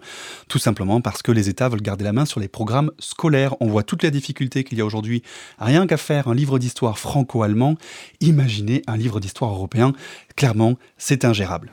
tout 0.48 0.58
simplement 0.58 1.00
parce 1.00 1.22
que 1.22 1.32
les 1.32 1.48
États 1.48 1.68
veulent 1.68 1.82
garder 1.82 2.04
la 2.04 2.12
main 2.12 2.24
sur 2.24 2.40
les 2.40 2.48
programmes 2.48 2.90
scolaires. 2.98 3.54
On 3.60 3.66
voit 3.66 3.82
toutes 3.82 4.02
les 4.02 4.10
difficultés 4.10 4.64
qu'il 4.64 4.78
y 4.78 4.80
a 4.80 4.84
aujourd'hui. 4.84 5.22
Rien 5.58 5.86
qu'à 5.86 5.96
faire 5.96 6.28
un 6.28 6.34
livre 6.34 6.58
d'histoire 6.58 6.98
franco-allemand, 6.98 7.76
imaginez 8.20 8.82
un 8.86 8.96
livre 8.96 9.20
d'histoire 9.20 9.52
européen. 9.52 9.92
Clairement, 10.36 10.74
c'est 10.98 11.24
ingérable. 11.24 11.72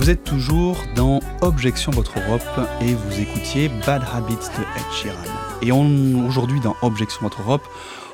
Retour 0.00 0.82
dans 0.96 1.20
Objection 1.42 1.92
Votre 1.92 2.18
Europe 2.20 2.42
et 2.80 2.94
vous 2.94 3.20
écoutiez 3.20 3.68
Bad 3.86 4.02
Habits 4.14 4.34
de 4.34 4.62
Ed 4.76 4.92
Sheeran. 4.92 5.16
Et 5.62 5.72
aujourd'hui 5.72 6.58
dans 6.60 6.74
Objection 6.80 7.20
Votre 7.22 7.42
Europe, 7.42 7.62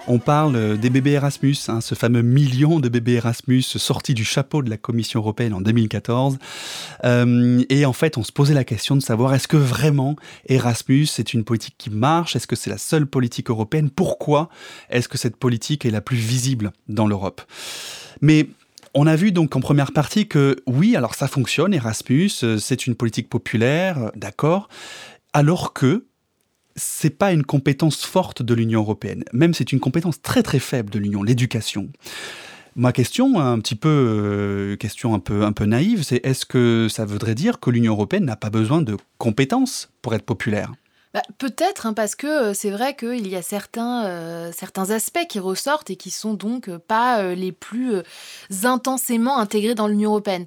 on 0.08 0.18
parle 0.18 0.78
des 0.78 0.90
bébés 0.90 1.12
Erasmus, 1.12 1.56
hein, 1.68 1.80
ce 1.80 1.94
fameux 1.94 2.22
million 2.22 2.80
de 2.80 2.88
bébés 2.88 3.14
Erasmus 3.14 3.62
sortis 3.62 4.14
du 4.14 4.24
chapeau 4.24 4.62
de 4.62 4.70
la 4.70 4.76
Commission 4.76 5.20
européenne 5.20 5.54
en 5.54 5.60
2014. 5.60 6.38
Euh, 7.04 7.62
et 7.68 7.86
en 7.86 7.92
fait, 7.92 8.18
on 8.18 8.24
se 8.24 8.32
posait 8.32 8.54
la 8.54 8.64
question 8.64 8.96
de 8.96 9.00
savoir 9.00 9.32
est-ce 9.34 9.48
que 9.48 9.56
vraiment 9.56 10.16
Erasmus 10.48 11.06
est 11.18 11.34
une 11.34 11.44
politique 11.44 11.76
qui 11.78 11.90
marche? 11.90 12.36
Est-ce 12.36 12.48
que 12.48 12.56
c'est 12.56 12.70
la 12.70 12.78
seule 12.78 13.06
politique 13.06 13.48
européenne? 13.48 13.90
Pourquoi 13.90 14.48
est-ce 14.90 15.08
que 15.08 15.18
cette 15.18 15.36
politique 15.36 15.86
est 15.86 15.90
la 15.90 16.00
plus 16.00 16.16
visible 16.16 16.72
dans 16.88 17.06
l'Europe? 17.06 17.42
Mais 18.20 18.48
on 18.96 19.06
a 19.06 19.14
vu 19.14 19.30
donc 19.30 19.54
en 19.54 19.60
première 19.60 19.92
partie 19.92 20.26
que 20.26 20.56
oui, 20.66 20.96
alors 20.96 21.14
ça 21.14 21.28
fonctionne, 21.28 21.74
Erasmus, 21.74 22.30
euh, 22.42 22.56
c'est 22.58 22.86
une 22.86 22.94
politique 22.94 23.28
populaire, 23.28 23.98
euh, 23.98 24.10
d'accord, 24.16 24.68
alors 25.34 25.74
que 25.74 26.06
c'est 26.76 27.10
pas 27.10 27.32
une 27.32 27.44
compétence 27.44 28.04
forte 28.04 28.42
de 28.42 28.54
l'Union 28.54 28.80
européenne. 28.80 29.22
Même 29.34 29.52
c'est 29.52 29.72
une 29.72 29.80
compétence 29.80 30.22
très 30.22 30.42
très 30.42 30.58
faible 30.58 30.90
de 30.90 30.98
l'Union, 30.98 31.22
l'éducation. 31.22 31.90
Ma 32.74 32.92
question, 32.92 33.38
un 33.38 33.58
petit 33.60 33.74
peu 33.74 33.88
euh, 33.88 34.76
question 34.76 35.14
un 35.14 35.18
peu 35.18 35.42
un 35.42 35.52
peu 35.52 35.66
naïve, 35.66 36.02
c'est 36.02 36.24
est-ce 36.24 36.46
que 36.46 36.88
ça 36.90 37.04
voudrait 37.04 37.34
dire 37.34 37.60
que 37.60 37.70
l'Union 37.70 37.92
européenne 37.92 38.24
n'a 38.24 38.36
pas 38.36 38.50
besoin 38.50 38.80
de 38.80 38.96
compétences 39.18 39.90
pour 40.00 40.14
être 40.14 40.24
populaire? 40.24 40.72
Bah, 41.16 41.22
peut-être, 41.38 41.86
hein, 41.86 41.94
parce 41.94 42.14
que 42.14 42.26
euh, 42.26 42.52
c'est 42.52 42.68
vrai 42.68 42.94
qu'il 42.94 43.26
y 43.26 43.36
a 43.36 43.40
certains, 43.40 44.04
euh, 44.04 44.52
certains 44.54 44.90
aspects 44.90 45.26
qui 45.26 45.38
ressortent 45.38 45.88
et 45.88 45.96
qui 45.96 46.10
sont 46.10 46.34
donc 46.34 46.68
euh, 46.68 46.78
pas 46.78 47.22
les 47.34 47.52
plus 47.52 48.02
intensément 48.64 49.38
intégrés 49.38 49.74
dans 49.74 49.88
l'Union 49.88 50.10
européenne. 50.10 50.44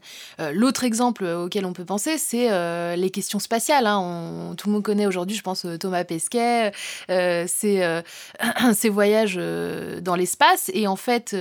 L'autre 0.53 0.83
exemple 0.83 1.25
auquel 1.25 1.65
on 1.65 1.73
peut 1.73 1.85
penser, 1.85 2.19
c'est 2.19 2.49
les 2.95 3.09
questions 3.09 3.39
spatiales. 3.39 3.87
Hein. 3.87 4.53
tout 4.57 4.67
le 4.67 4.73
monde 4.73 4.83
connaît 4.83 5.07
aujourd'hui, 5.07 5.35
je 5.35 5.41
pense, 5.41 5.65
Thomas 5.79 6.03
Pesquet, 6.03 6.71
ses, 7.07 8.89
voyages 8.89 9.39
dans 10.01 10.15
l'espace. 10.15 10.69
Et 10.73 10.87
en 10.87 10.95
fait, 10.95 11.35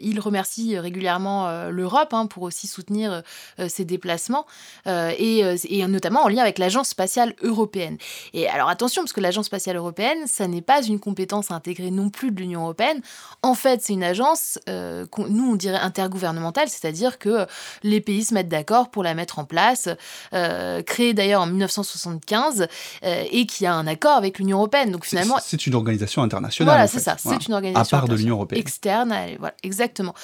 il 0.00 0.20
remercie 0.20 0.78
régulièrement 0.78 1.68
l'Europe 1.70 2.12
hein, 2.12 2.26
pour 2.26 2.42
aussi 2.42 2.66
soutenir 2.66 3.22
ses 3.68 3.84
déplacements, 3.84 4.46
et, 4.86 5.40
et, 5.68 5.86
notamment 5.86 6.22
en 6.22 6.28
lien 6.28 6.42
avec 6.42 6.58
l'Agence 6.58 6.88
spatiale 6.88 7.34
européenne. 7.42 7.96
Et 8.32 8.48
alors, 8.48 8.73
attention, 8.74 9.02
parce 9.02 9.12
que 9.12 9.20
l'Agence 9.20 9.46
spatiale 9.46 9.76
européenne, 9.76 10.26
ça 10.26 10.46
n'est 10.46 10.62
pas 10.62 10.82
une 10.82 11.00
compétence 11.00 11.50
intégrée 11.50 11.90
non 11.90 12.10
plus 12.10 12.30
de 12.30 12.40
l'Union 12.40 12.62
européenne. 12.62 13.00
En 13.42 13.54
fait, 13.54 13.80
c'est 13.82 13.92
une 13.92 14.04
agence, 14.04 14.58
euh, 14.68 15.06
nous 15.28 15.52
on 15.52 15.56
dirait 15.56 15.78
intergouvernementale, 15.78 16.68
c'est-à-dire 16.68 17.18
que 17.18 17.46
les 17.82 18.00
pays 18.00 18.24
se 18.24 18.34
mettent 18.34 18.48
d'accord 18.48 18.90
pour 18.90 19.02
la 19.02 19.14
mettre 19.14 19.38
en 19.38 19.44
place, 19.44 19.88
euh, 20.32 20.82
créée 20.82 21.14
d'ailleurs 21.14 21.42
en 21.42 21.46
1975 21.46 22.66
euh, 23.04 23.24
et 23.30 23.46
qui 23.46 23.64
a 23.64 23.74
un 23.74 23.86
accord 23.86 24.16
avec 24.16 24.38
l'Union 24.38 24.58
européenne. 24.58 24.90
Donc 24.90 25.04
finalement, 25.04 25.38
c'est 25.40 25.66
une 25.66 25.74
organisation 25.74 26.22
internationale. 26.22 26.74
Voilà, 26.74 26.86
c'est 26.88 27.00
ça, 27.00 27.16
c'est 27.18 27.46
une 27.46 27.54
organisation 27.54 27.96
à 27.96 28.00
part 28.00 28.08
de 28.08 28.16
l'Union 28.16 28.34
européenne 28.36 28.60
externe, 28.60 29.14
voilà, 29.38 29.54
exactement. 29.62 30.14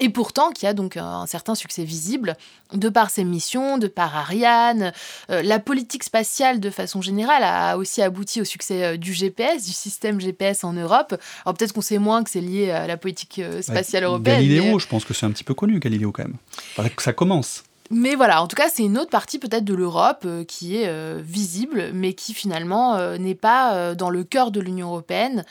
et 0.00 0.08
pourtant, 0.08 0.50
qui 0.50 0.66
a 0.66 0.74
donc 0.74 0.96
un 0.96 1.26
certain 1.26 1.54
succès 1.54 1.84
visible 1.84 2.36
de 2.72 2.88
par 2.88 3.10
ses 3.10 3.24
missions, 3.24 3.78
de 3.78 3.88
par 3.88 4.16
Ariane, 4.16 4.92
la 5.28 5.58
politique 5.58 6.04
spatiale 6.04 6.60
de 6.60 6.70
façon 6.70 7.02
générale 7.02 7.42
a 7.42 7.76
aussi 7.80 8.02
abouti 8.02 8.40
au 8.40 8.44
succès 8.44 8.84
euh, 8.84 8.96
du 8.96 9.12
GPS, 9.12 9.64
du 9.66 9.72
système 9.72 10.20
GPS 10.20 10.64
en 10.64 10.72
Europe. 10.72 11.14
Alors 11.44 11.56
peut-être 11.56 11.72
qu'on 11.72 11.80
sait 11.80 11.98
moins 11.98 12.22
que 12.22 12.30
c'est 12.30 12.40
lié 12.40 12.70
à 12.70 12.86
la 12.86 12.96
politique 12.96 13.38
euh, 13.38 13.62
spatiale 13.62 14.04
européenne. 14.04 14.36
Galiléo, 14.36 14.78
je 14.78 14.86
pense 14.86 15.04
que 15.04 15.14
c'est 15.14 15.26
un 15.26 15.30
petit 15.30 15.44
peu 15.44 15.54
connu, 15.54 15.78
Galiléo 15.78 16.12
quand 16.12 16.24
même. 16.24 16.90
que 16.90 17.02
ça 17.02 17.12
commence. 17.12 17.64
Mais 17.92 18.14
voilà, 18.14 18.40
en 18.40 18.46
tout 18.46 18.54
cas, 18.54 18.68
c'est 18.72 18.84
une 18.84 18.96
autre 18.96 19.10
partie 19.10 19.40
peut-être 19.40 19.64
de 19.64 19.74
l'Europe 19.74 20.22
euh, 20.24 20.44
qui 20.44 20.76
est 20.76 20.86
euh, 20.86 21.20
visible, 21.20 21.90
mais 21.92 22.12
qui 22.12 22.34
finalement 22.34 22.94
euh, 22.94 23.18
n'est 23.18 23.34
pas 23.34 23.96
dans 23.96 24.10
le 24.10 24.22
cœur 24.22 24.52
de 24.52 24.60
l'Union 24.60 24.88
européenne, 24.88 25.44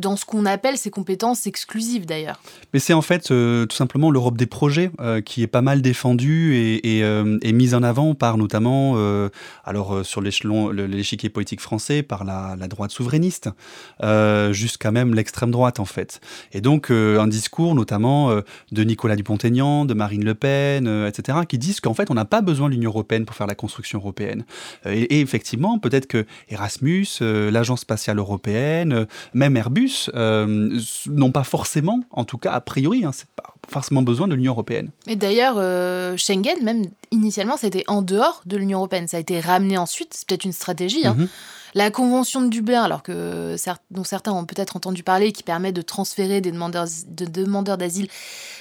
dans 0.00 0.16
ce 0.16 0.24
qu'on 0.24 0.46
appelle 0.46 0.76
ses 0.76 0.90
compétences 0.90 1.46
exclusives 1.46 2.06
d'ailleurs. 2.06 2.40
Mais 2.72 2.80
c'est 2.80 2.94
en 2.94 3.02
fait 3.02 3.28
tout 3.28 3.76
simplement 3.76 4.10
l'Europe 4.10 4.36
des 4.36 4.46
projets 4.46 4.90
qui 5.24 5.42
est 5.42 5.46
pas 5.48 5.60
mal 5.60 5.82
défendue 5.82 6.54
et, 6.54 6.98
et, 6.98 7.52
mise 7.52 7.74
en 7.74 7.82
avant 7.82 8.14
par 8.14 8.38
notamment, 8.38 8.96
alors 9.64 10.04
sur 10.04 10.20
l'échelon, 10.20 10.70
l'échiquier 10.70 11.28
politique 11.28 11.60
français, 11.60 12.02
par 12.02 12.24
la, 12.24 12.56
la 12.58 12.68
droite 12.68 12.90
souverainiste, 12.90 13.50
jusqu'à 14.50 14.90
même 14.90 15.14
l'extrême 15.14 15.50
droite 15.50 15.80
en 15.80 15.84
fait. 15.84 16.20
Et 16.52 16.60
donc 16.60 16.90
un 16.90 17.26
discours 17.26 17.74
notamment 17.74 18.34
de 18.72 18.84
Nicolas 18.84 19.16
Dupont-Aignan, 19.16 19.84
de 19.84 19.94
Marine 19.94 20.24
Le 20.24 20.34
Pen, 20.34 21.06
etc., 21.06 21.38
qui 21.46 21.58
disent 21.58 21.80
qu'en 21.84 21.94
fait, 21.94 22.10
on 22.10 22.14
n'a 22.14 22.24
pas 22.24 22.40
besoin 22.40 22.68
de 22.68 22.74
l'Union 22.74 22.90
européenne 22.90 23.26
pour 23.26 23.36
faire 23.36 23.46
la 23.46 23.54
construction 23.54 23.98
européenne. 23.98 24.44
Euh, 24.86 24.92
et, 24.94 25.20
effectivement, 25.20 25.78
peut-être 25.78 26.06
que 26.06 26.24
Erasmus, 26.48 27.06
euh, 27.20 27.50
l'Agence 27.50 27.82
spatiale 27.82 28.18
européenne, 28.18 28.92
euh, 28.92 29.04
même 29.34 29.56
Airbus, 29.56 30.10
n'ont 30.14 31.32
pas 31.32 31.44
forcément, 31.44 32.00
en 32.10 32.24
tout 32.24 32.38
cas 32.38 32.52
a 32.52 32.60
priori, 32.60 33.04
hein, 33.04 33.10
pas 33.36 33.54
forcément 33.68 34.02
besoin 34.02 34.28
de 34.28 34.34
l'Union 34.34 34.52
européenne. 34.52 34.90
Et 35.06 35.16
d'ailleurs, 35.16 35.56
Schengen, 36.18 36.62
même 36.62 36.86
initialement, 37.14 37.56
c'était 37.56 37.84
en 37.86 38.02
dehors 38.02 38.42
de 38.46 38.56
l'Union 38.56 38.78
européenne. 38.78 39.08
Ça 39.08 39.16
a 39.16 39.20
été 39.20 39.40
ramené 39.40 39.78
ensuite. 39.78 40.14
C'est 40.14 40.26
peut-être 40.26 40.44
une 40.44 40.52
stratégie. 40.52 41.06
Hein. 41.06 41.14
Mhm. 41.18 41.28
La 41.76 41.90
convention 41.90 42.40
de 42.40 42.48
Dublin, 42.48 42.84
alors 42.84 43.02
que 43.02 43.56
dont 43.90 44.04
certains 44.04 44.32
ont 44.32 44.44
peut-être 44.44 44.76
entendu 44.76 45.02
parler, 45.02 45.32
qui 45.32 45.42
permet 45.42 45.72
de 45.72 45.82
transférer 45.82 46.40
des 46.40 46.52
demandeurs 46.52 46.86
de 47.08 47.24
demandeurs 47.24 47.76
d'asile 47.76 48.06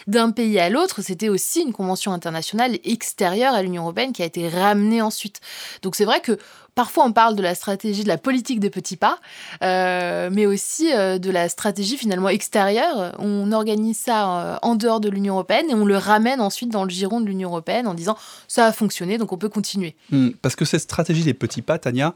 d'un 0.08 0.32
pays 0.32 0.60
à 0.60 0.70
l'autre, 0.70 1.04
c'était 1.04 1.30
aussi 1.30 1.62
une 1.62 1.74
convention 1.74 2.12
internationale 2.12 2.80
extérieure 2.84 3.54
à 3.54 3.62
l'Union 3.62 3.84
européenne 3.84 4.14
qui 4.14 4.24
a 4.24 4.26
été 4.26 4.50
ramenée 4.50 5.04
ensuite. 5.04 5.42
Donc 5.84 5.96
c'est 5.96 6.06
vrai 6.06 6.22
que 6.22 6.40
Parfois, 6.76 7.06
on 7.06 7.12
parle 7.12 7.36
de 7.36 7.44
la 7.44 7.54
stratégie, 7.54 8.04
de 8.04 8.08
la 8.08 8.18
politique 8.18 8.60
des 8.60 8.72
petits 8.72 8.98
pas, 8.98 9.20
euh, 9.62 10.30
mais 10.32 10.48
aussi 10.48 10.92
euh, 10.92 11.20
de 11.20 11.30
la 11.30 11.48
stratégie 11.48 11.98
finalement 11.98 12.30
extérieure. 12.30 13.16
On 13.20 13.52
organise 13.52 13.98
ça 13.98 14.40
euh, 14.40 14.56
en 14.64 14.76
dehors 14.76 15.00
de 15.00 15.10
l'Union 15.10 15.36
européenne 15.36 15.66
et 15.70 15.76
on 15.76 15.86
le 15.86 15.98
ramène 15.98 16.42
ensuite 16.42 16.72
dans 16.72 16.84
le 16.84 16.90
giron 16.90 17.22
de 17.22 17.28
l'Union 17.28 17.50
européenne 17.50 17.86
en 17.86 17.94
disant 17.94 18.18
ça 18.48 18.66
a 18.66 18.72
fonctionné, 18.72 19.20
donc 19.20 19.32
on 19.32 19.38
peut 19.38 19.50
continuer. 19.50 19.96
Hmm, 20.12 20.30
parce 20.42 20.56
que 20.56 20.66
cette 20.66 20.82
stratégie 20.82 21.24
des 21.24 21.36
petits 21.36 21.62
pas, 21.62 21.78
Tania, 21.78 22.16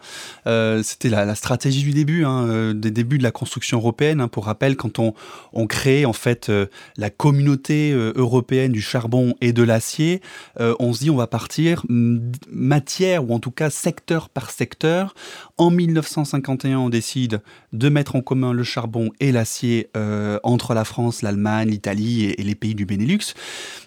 c'était 0.83 1.09
la, 1.09 1.35
stratégie 1.35 1.83
du 1.83 1.91
début, 1.91 2.25
hein, 2.25 2.73
des 2.73 2.89
débuts 2.89 3.19
de 3.19 3.23
la 3.23 3.31
construction 3.31 3.77
européenne. 3.77 4.21
Hein. 4.21 4.27
pour 4.27 4.45
rappel, 4.45 4.75
quand 4.75 4.97
on, 4.97 5.13
on 5.53 5.67
crée 5.67 6.05
en 6.05 6.13
fait 6.13 6.51
la 6.97 7.09
communauté 7.09 7.91
européenne 7.91 8.71
du 8.71 8.81
charbon 8.81 9.35
et 9.41 9.53
de 9.53 9.63
l'acier, 9.63 10.21
on 10.59 10.93
se 10.93 10.99
dit 10.99 11.09
on 11.09 11.15
va 11.15 11.27
partir 11.27 11.83
matière 11.89 13.29
ou 13.29 13.33
en 13.33 13.39
tout 13.39 13.51
cas 13.51 13.69
secteur 13.69 14.29
par 14.29 14.46
secteur. 14.51 15.15
En 15.57 15.69
1951, 15.69 16.77
on 16.77 16.89
décide 16.89 17.41
de 17.73 17.89
mettre 17.89 18.15
en 18.15 18.21
commun 18.21 18.53
le 18.53 18.63
charbon 18.63 19.09
et 19.19 19.31
l'acier 19.31 19.89
euh, 19.95 20.39
entre 20.43 20.73
la 20.73 20.85
France, 20.85 21.21
l'Allemagne, 21.21 21.69
l'Italie 21.69 22.25
et, 22.25 22.43
les 22.43 22.55
pays 22.55 22.75
du 22.75 22.85
Benelux. 22.85 23.33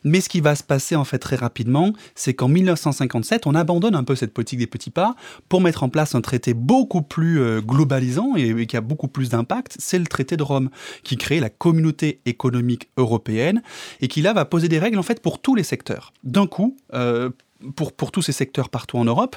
Mais 0.04 0.20
ce 0.20 0.28
qui 0.28 0.40
va 0.40 0.54
se 0.54 0.62
passer 0.62 0.96
en 0.96 1.04
fait 1.04 1.18
très 1.18 1.36
rapidement, 1.36 1.92
c'est 2.14 2.34
qu'en 2.34 2.48
1957, 2.48 3.46
on 3.46 3.54
abandonne 3.54 3.94
un 3.94 4.04
peu 4.04 4.14
cette 4.14 4.32
politique 4.32 4.58
des 4.58 4.66
petits 4.66 4.90
pas 4.90 5.14
pour 5.48 5.60
mettre 5.60 5.82
en 5.82 5.88
place 5.88 6.14
un 6.14 6.20
traité 6.20 6.54
beaucoup 6.54 7.02
plus 7.02 7.40
euh, 7.40 7.60
globalisant 7.60 8.34
et, 8.36 8.66
qui 8.66 8.76
a 8.76 8.80
beaucoup 8.80 9.08
plus 9.08 9.30
d'impact. 9.30 9.76
C'est 9.78 9.98
le 9.98 10.06
traité 10.06 10.36
de 10.36 10.42
Rome 10.42 10.70
qui 11.02 11.16
crée 11.16 11.40
la 11.40 11.50
communauté 11.50 12.20
économique 12.26 12.90
européenne 12.96 13.62
et 14.00 14.08
qui 14.08 14.22
là 14.22 14.32
va 14.32 14.44
poser 14.44 14.68
des 14.68 14.78
règles 14.78 14.98
en 14.98 15.02
fait 15.02 15.20
pour 15.20 15.40
tous 15.40 15.54
les 15.54 15.62
secteurs. 15.62 16.12
D'un 16.24 16.46
coup, 16.46 16.76
euh, 16.94 17.30
pour, 17.76 17.92
pour 17.92 18.10
tous 18.10 18.22
ces 18.22 18.32
secteurs 18.32 18.68
partout 18.68 18.98
en 18.98 19.04
Europe, 19.04 19.36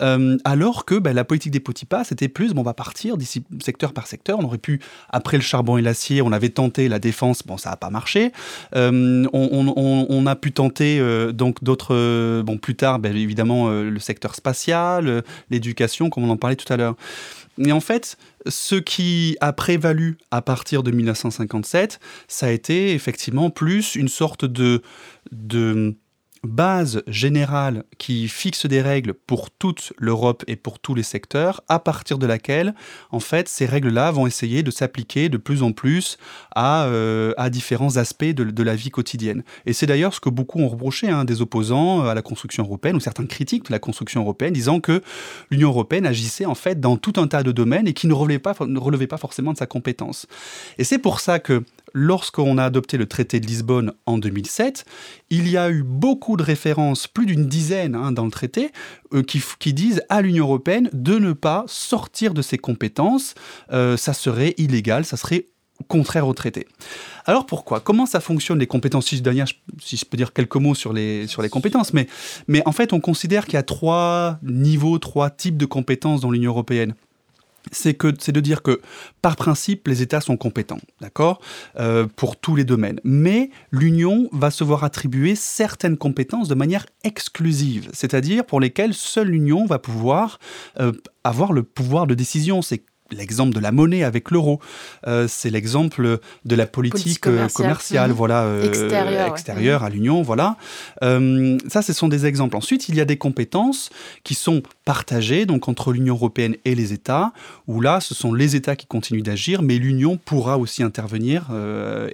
euh, 0.00 0.36
alors 0.44 0.84
que 0.84 0.96
ben, 0.96 1.12
la 1.12 1.24
politique 1.24 1.52
des 1.52 1.60
petits 1.60 1.86
pas, 1.86 2.04
c'était 2.04 2.28
plus, 2.28 2.52
bon, 2.52 2.60
on 2.60 2.64
va 2.64 2.74
partir 2.74 3.16
d'ici 3.16 3.44
secteur 3.60 3.92
par 3.92 4.06
secteur. 4.06 4.38
On 4.38 4.44
aurait 4.44 4.58
pu, 4.58 4.80
après 5.10 5.36
le 5.36 5.42
charbon 5.42 5.76
et 5.76 5.82
l'acier, 5.82 6.22
on 6.22 6.32
avait 6.32 6.48
tenté 6.48 6.88
la 6.88 6.98
défense, 6.98 7.42
bon, 7.44 7.56
ça 7.56 7.70
n'a 7.70 7.76
pas 7.76 7.90
marché. 7.90 8.32
Euh, 8.74 9.26
on, 9.32 10.26
a 10.26 10.36
pu 10.36 10.52
tenter 10.52 10.98
euh, 11.00 11.32
donc 11.32 11.62
d'autres, 11.62 12.42
bon, 12.42 12.56
plus 12.58 12.74
tard, 12.74 12.98
ben, 12.98 13.14
évidemment, 13.16 13.68
le 13.68 13.98
secteur 13.98 14.34
spatial, 14.34 15.22
l'éducation, 15.50 16.10
comme 16.10 16.24
on 16.24 16.30
en 16.30 16.36
parlait 16.36 16.56
tout 16.56 16.72
à 16.72 16.76
l'heure. 16.76 16.96
Et 17.58 17.72
en 17.72 17.80
fait, 17.80 18.16
ce 18.46 18.74
qui 18.74 19.36
a 19.40 19.52
prévalu 19.52 20.18
à 20.30 20.42
partir 20.42 20.82
de 20.82 20.90
1957, 20.90 22.00
ça 22.26 22.46
a 22.46 22.50
été 22.50 22.92
effectivement 22.92 23.50
plus 23.50 23.94
une 23.94 24.08
sorte 24.08 24.44
de, 24.44 24.82
de 25.30 25.94
base 26.44 27.02
générale 27.06 27.84
qui 27.98 28.28
fixe 28.28 28.66
des 28.66 28.82
règles 28.82 29.14
pour 29.14 29.50
toute 29.50 29.92
l'Europe 29.98 30.44
et 30.46 30.56
pour 30.56 30.78
tous 30.78 30.94
les 30.94 31.02
secteurs, 31.02 31.62
à 31.68 31.78
partir 31.78 32.18
de 32.18 32.26
laquelle, 32.26 32.74
en 33.10 33.20
fait, 33.20 33.48
ces 33.48 33.66
règles-là 33.66 34.10
vont 34.10 34.26
essayer 34.26 34.62
de 34.62 34.70
s'appliquer 34.70 35.28
de 35.28 35.36
plus 35.36 35.62
en 35.62 35.72
plus 35.72 36.18
à, 36.54 36.84
euh, 36.84 37.32
à 37.36 37.50
différents 37.50 37.96
aspects 37.96 38.24
de, 38.24 38.62
la 38.62 38.76
vie 38.76 38.90
quotidienne. 38.90 39.42
Et 39.66 39.72
c'est 39.72 39.86
d'ailleurs 39.86 40.14
ce 40.14 40.20
que 40.20 40.30
beaucoup 40.30 40.60
ont 40.60 40.68
reproché 40.68 41.08
hein, 41.08 41.24
des 41.24 41.42
opposants 41.42 42.02
à 42.02 42.14
la 42.14 42.22
construction 42.22 42.64
européenne, 42.64 42.96
ou 42.96 43.00
certains 43.00 43.26
critiques 43.26 43.66
de 43.66 43.72
la 43.72 43.78
construction 43.78 44.22
européenne, 44.22 44.52
disant 44.52 44.80
que 44.80 45.02
l'Union 45.50 45.68
européenne 45.68 46.06
agissait 46.06 46.46
en 46.46 46.54
fait 46.54 46.80
dans 46.80 46.96
tout 46.96 47.14
un 47.16 47.26
tas 47.26 47.42
de 47.42 47.52
domaines 47.52 47.86
et 47.86 47.92
qui 47.92 48.06
ne 48.06 48.14
relevait 48.14 48.38
pas, 48.38 48.54
ne 48.66 48.78
relevait 48.78 49.06
pas 49.06 49.18
forcément 49.18 49.52
de 49.52 49.58
sa 49.58 49.66
compétence. 49.66 50.26
Et 50.78 50.84
c'est 50.84 50.98
pour 50.98 51.20
ça 51.20 51.38
que 51.38 51.62
lorsqu'on 51.94 52.58
a 52.58 52.64
adopté 52.64 52.98
le 52.98 53.06
traité 53.06 53.40
de 53.40 53.46
Lisbonne 53.46 53.92
en 54.04 54.18
2007, 54.18 54.84
il 55.30 55.48
y 55.48 55.56
a 55.56 55.70
eu 55.70 55.82
beaucoup 55.82 56.36
de 56.36 56.42
références, 56.42 57.06
plus 57.06 57.24
d'une 57.24 57.46
dizaine 57.46 57.94
hein, 57.94 58.12
dans 58.12 58.24
le 58.24 58.30
traité, 58.30 58.72
euh, 59.14 59.22
qui, 59.22 59.72
disent 59.72 60.02
à 60.08 60.20
l'Union 60.20 60.44
européenne 60.44 60.90
de 60.92 61.18
ne 61.18 61.32
pas 61.32 61.64
sortir 61.66 62.34
de 62.34 62.42
ses 62.42 62.58
compétences. 62.58 63.34
Euh, 63.72 63.96
ça 63.96 64.12
serait 64.12 64.54
illégal, 64.58 65.04
ça 65.04 65.16
serait 65.16 65.46
contraire 65.88 66.26
au 66.28 66.34
traité. 66.34 66.66
Alors 67.26 67.46
pourquoi? 67.46 67.80
Comment 67.80 68.06
ça 68.06 68.20
fonctionne 68.20 68.58
les 68.58 68.66
compétences? 68.66 69.06
Si, 69.06 69.22
si 69.80 69.96
je 69.96 70.04
peux 70.04 70.16
dire 70.16 70.32
quelques 70.32 70.56
mots 70.56 70.74
sur 70.74 70.92
les, 70.92 71.26
sur 71.26 71.42
les 71.42 71.48
compétences, 71.48 71.92
mais, 71.92 72.06
mais 72.48 72.62
en 72.66 72.72
fait 72.72 72.92
on 72.92 73.00
considère 73.00 73.44
qu'il 73.44 73.54
y 73.54 73.56
a 73.56 73.62
trois 73.62 74.38
niveaux, 74.42 74.98
trois 74.98 75.30
types 75.30 75.56
de 75.56 75.66
compétences 75.66 76.20
dans 76.20 76.30
l'Union 76.30 76.52
européenne 76.52 76.94
c'est 77.72 78.30
de 78.30 78.40
dire 78.40 78.62
que 78.62 78.80
par 79.22 79.36
principe 79.36 79.88
les 79.88 80.02
États 80.02 80.20
sont 80.20 80.36
compétents, 80.36 80.80
d'accord, 81.00 81.40
euh, 81.78 82.06
pour 82.16 82.36
tous 82.36 82.56
les 82.56 82.64
domaines. 82.64 83.00
Mais 83.04 83.50
l'Union 83.70 84.28
va 84.32 84.50
se 84.50 84.64
voir 84.64 84.84
attribuer 84.84 85.34
certaines 85.34 85.96
compétences 85.96 86.48
de 86.48 86.54
manière 86.54 86.86
exclusive, 87.04 87.90
c'est-à-dire 87.92 88.44
pour 88.44 88.60
lesquelles 88.60 88.94
seule 88.94 89.28
l'Union 89.28 89.66
va 89.66 89.78
pouvoir 89.78 90.38
euh, 90.80 90.92
avoir 91.24 91.52
le 91.52 91.62
pouvoir 91.62 92.06
de 92.06 92.14
décision. 92.14 92.62
L'exemple 93.14 93.54
de 93.54 93.60
la 93.60 93.72
monnaie 93.72 94.04
avec 94.04 94.30
l'euro. 94.30 94.60
Euh, 95.06 95.26
c'est 95.28 95.50
l'exemple 95.50 96.18
de 96.44 96.56
la 96.56 96.66
politique, 96.66 97.26
euh, 97.26 97.48
commerciale, 97.48 98.10
mhm. 98.10 98.16
voilà, 98.16 98.42
euh, 98.44 99.28
extérieure, 99.28 99.84
à 99.84 99.90
l'Union, 99.90 100.22
voilà. 100.22 100.56
ça, 101.00 101.82
ce 101.82 101.92
sont 101.92 102.08
des 102.08 102.26
exemples. 102.26 102.56
Ensuite, 102.56 102.88
il 102.88 102.96
y 102.96 103.00
a 103.00 103.04
des 103.04 103.16
compétences 103.16 103.90
qui 104.22 104.34
sont 104.34 104.62
partagées 104.84 105.46
donc 105.46 105.68
entre 105.68 105.92
l'Union 105.92 106.14
européenne 106.14 106.56
et 106.64 106.74
les 106.74 106.92
États, 106.92 107.32
où 107.66 107.80
là, 107.80 108.00
ce 108.00 108.14
sont 108.14 108.32
les 108.32 108.56
États 108.56 108.76
qui 108.76 108.86
continuent 108.86 109.22
d'agir, 109.22 109.62
mais 109.62 109.78
l'Union 109.78 110.16
pourra 110.16 110.58
aussi 110.58 110.82
intervenir 110.82 111.50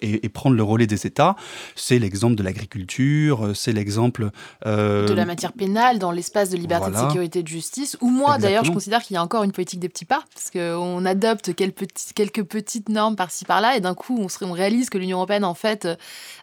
et, 0.03 0.29
prendre 0.29 0.57
le 0.57 0.63
relais 0.63 0.87
des 0.87 1.07
États. 1.07 1.35
C'est 1.75 1.99
l'exemple 1.99 2.37
de 2.37 2.43
l'agriculture, 2.43 3.51
c'est 3.55 3.73
l'exemple 3.73 4.31
de 4.65 5.13
la 5.13 5.25
matière 5.25 5.53
pénale 5.53 5.99
dans 5.99 6.13
l'espace 6.13 6.51
de 6.51 6.57
liberté, 6.57 6.91
de 6.91 6.97
sécurité, 6.97 7.41
et 7.41 7.43
de 7.43 7.49
justice. 7.49 7.97
Ou 8.01 8.11
moi, 8.11 8.39
d'ailleurs, 8.39 8.65
je 8.65 8.73
considère 8.73 9.03
qu'il 9.03 9.15
y 9.15 9.17
a 9.17 9.23
encore 9.23 9.45
une 9.45 9.53
politique 9.53 9.81
des 9.81 9.89
petits 9.89 10.05
pas, 10.05 10.23
parce 10.35 10.51
que 10.51 10.75
on 10.77 10.90
adopte 11.05 11.55
quelques, 11.55 11.87
petites, 11.87 12.13
quelques 12.15 12.45
petites 12.45 12.89
normes 12.89 13.17
par-ci 13.17 13.45
par-là, 13.45 13.77
et 13.77 13.81
d'un 13.81 13.95
coup, 13.95 14.19
on, 14.21 14.47
on, 14.47 14.53
réalise 14.53 14.91
que 14.91 14.99
l'Union 14.99 15.19
européenne, 15.19 15.45
en 15.45 15.55
fait, 15.55 15.89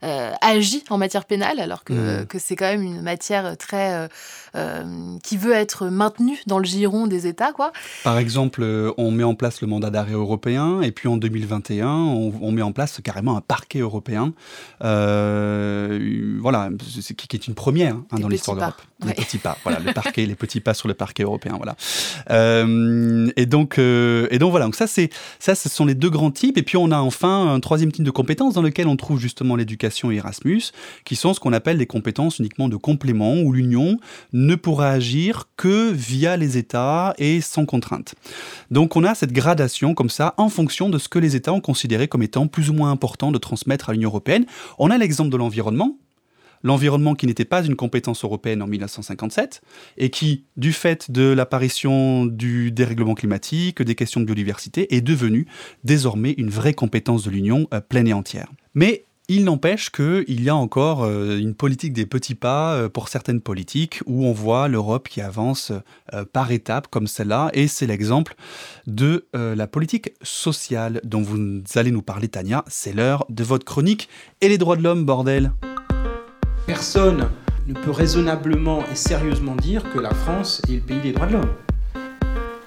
euh, 0.03 0.31
agit 0.41 0.83
en 0.89 0.97
matière 0.97 1.25
pénale, 1.25 1.59
alors 1.59 1.83
que, 1.83 1.93
mmh. 2.21 2.25
que 2.27 2.39
c'est 2.39 2.55
quand 2.55 2.65
même 2.65 2.83
une 2.83 3.01
matière 3.01 3.57
très. 3.57 3.93
Euh, 3.93 4.07
euh, 4.55 5.17
qui 5.23 5.37
veut 5.37 5.51
être 5.53 5.87
maintenue 5.87 6.39
dans 6.47 6.57
le 6.57 6.65
giron 6.65 7.05
des 7.05 7.27
États, 7.27 7.51
quoi. 7.51 7.71
Par 8.03 8.17
exemple, 8.17 8.63
on 8.97 9.11
met 9.11 9.23
en 9.23 9.35
place 9.35 9.61
le 9.61 9.67
mandat 9.67 9.91
d'arrêt 9.91 10.13
européen, 10.13 10.81
et 10.81 10.91
puis 10.91 11.07
en 11.07 11.17
2021, 11.17 11.87
on, 11.87 12.51
met 12.51 12.61
en 12.63 12.71
place 12.71 12.99
carrément 13.03 13.37
un 13.37 13.41
parquet 13.41 13.79
européen. 13.79 14.33
voilà, 14.79 16.69
qui, 17.17 17.35
est 17.35 17.47
une 17.47 17.53
première 17.53 17.95
hein, 18.11 18.19
dans 18.19 18.29
l'histoire 18.29 18.57
d'Europe. 18.57 18.81
Les 19.05 19.13
petits 19.13 19.37
pas, 19.37 19.57
voilà, 19.63 19.79
le 19.79 19.93
parquet, 19.93 20.25
les 20.25 20.35
petits 20.35 20.59
pas 20.59 20.73
sur 20.73 20.87
le 20.87 20.95
parquet 20.95 21.23
européen, 21.23 21.57
voilà. 21.57 21.75
et 23.35 23.45
donc, 23.45 23.79
et 24.31 24.39
donc 24.39 24.51
voilà, 24.51 24.65
donc 24.65 24.75
ça, 24.75 24.87
c'est, 24.87 25.09
ça, 25.39 25.55
ce 25.55 25.69
sont 25.69 25.85
les 25.85 25.95
deux 25.95 26.09
grands 26.09 26.31
types. 26.31 26.57
Et 26.57 26.63
puis 26.63 26.77
on 26.77 26.91
a 26.91 26.97
enfin 26.97 27.53
un 27.53 27.59
troisième 27.59 27.91
type 27.91 28.03
de 28.03 28.11
compétences 28.11 28.53
dans 28.53 28.61
lequel 28.61 28.87
on 28.87 28.95
trouve 28.95 29.19
justement 29.19 29.55
l'éducation 29.55 30.11
Erasmus, 30.11 30.63
qui 31.05 31.15
sont 31.15 31.33
ce 31.33 31.39
qu'on 31.39 31.53
appelle 31.53 31.77
des 31.77 31.85
compétences 31.85 32.39
uniquement 32.39 32.69
de 32.69 32.75
complément, 32.75 33.35
où 33.41 33.53
l'Union 33.53 33.99
ne 34.33 34.55
pourra 34.55 34.89
agir 34.89 35.45
que 35.57 35.91
via 35.91 36.37
les 36.37 36.57
États 36.57 37.13
et 37.17 37.41
sans 37.41 37.65
contrainte. 37.65 38.15
Donc 38.71 38.95
on 38.95 39.03
a 39.03 39.15
cette 39.15 39.33
gradation 39.33 39.93
comme 39.93 40.09
ça 40.09 40.33
en 40.37 40.49
fonction 40.49 40.89
de 40.89 40.97
ce 40.97 41.09
que 41.09 41.19
les 41.19 41.35
États 41.35 41.53
ont 41.53 41.61
considéré 41.61 42.07
comme 42.07 42.23
étant 42.23 42.47
plus 42.47 42.69
ou 42.69 42.73
moins 42.73 42.91
important 42.91 43.31
de 43.31 43.37
transmettre 43.37 43.89
à 43.89 43.93
l'Union 43.93 44.09
européenne. 44.09 44.45
On 44.77 44.91
a 44.91 44.97
l'exemple 44.97 45.29
de 45.29 45.37
l'environnement, 45.37 45.97
l'environnement 46.63 47.15
qui 47.15 47.25
n'était 47.27 47.45
pas 47.45 47.63
une 47.63 47.75
compétence 47.75 48.23
européenne 48.23 48.61
en 48.61 48.67
1957 48.67 49.61
et 49.97 50.09
qui, 50.09 50.45
du 50.55 50.73
fait 50.73 51.11
de 51.11 51.31
l'apparition 51.31 52.25
du 52.25 52.71
dérèglement 52.71 53.15
climatique, 53.15 53.81
des 53.81 53.95
questions 53.95 54.19
de 54.19 54.25
biodiversité, 54.25 54.95
est 54.95 55.01
devenu 55.01 55.47
désormais 55.83 56.31
une 56.37 56.49
vraie 56.49 56.73
compétence 56.73 57.23
de 57.23 57.29
l'Union 57.29 57.67
euh, 57.73 57.81
pleine 57.81 58.07
et 58.07 58.13
entière. 58.13 58.51
Mais 58.73 59.05
il 59.29 59.43
n'empêche 59.43 59.89
qu'il 59.89 60.41
y 60.41 60.47
a 60.47 60.55
encore 60.55 61.03
euh, 61.03 61.37
une 61.37 61.53
politique 61.53 61.91
des 61.91 62.05
petits 62.05 62.35
pas 62.35 62.75
euh, 62.75 62.87
pour 62.87 63.09
certaines 63.09 63.41
politiques 63.41 63.99
où 64.05 64.25
on 64.25 64.31
voit 64.31 64.69
l'Europe 64.69 65.09
qui 65.09 65.19
avance 65.19 65.73
par 66.31 66.51
étapes 66.51 66.87
comme 66.87 67.07
celle-là. 67.07 67.49
Et 67.53 67.67
c'est 67.67 67.87
l'exemple 67.87 68.35
de 68.85 69.27
la 69.33 69.67
politique 69.67 70.13
sociale 70.21 71.01
dont 71.03 71.21
vous 71.21 71.61
allez 71.75 71.91
nous 71.91 72.01
parler, 72.01 72.29
Tania. 72.29 72.63
C'est 72.67 72.93
l'heure 72.93 73.25
de 73.29 73.43
votre 73.43 73.65
chronique 73.65 74.07
et 74.39 74.47
les 74.47 74.57
droits 74.57 74.77
de 74.77 74.83
l'homme, 74.83 75.03
bordel. 75.03 75.51
Personne 76.67 77.29
ne 77.65 77.73
peut 77.73 77.91
raisonnablement 77.91 78.83
et 78.91 78.95
sérieusement 78.95 79.55
dire 79.55 79.89
que 79.93 79.99
la 79.99 80.13
France 80.13 80.61
est 80.67 80.73
le 80.73 80.81
pays 80.81 80.99
des 80.99 81.13
droits 81.13 81.27
de 81.27 81.31
l'homme. 81.31 81.53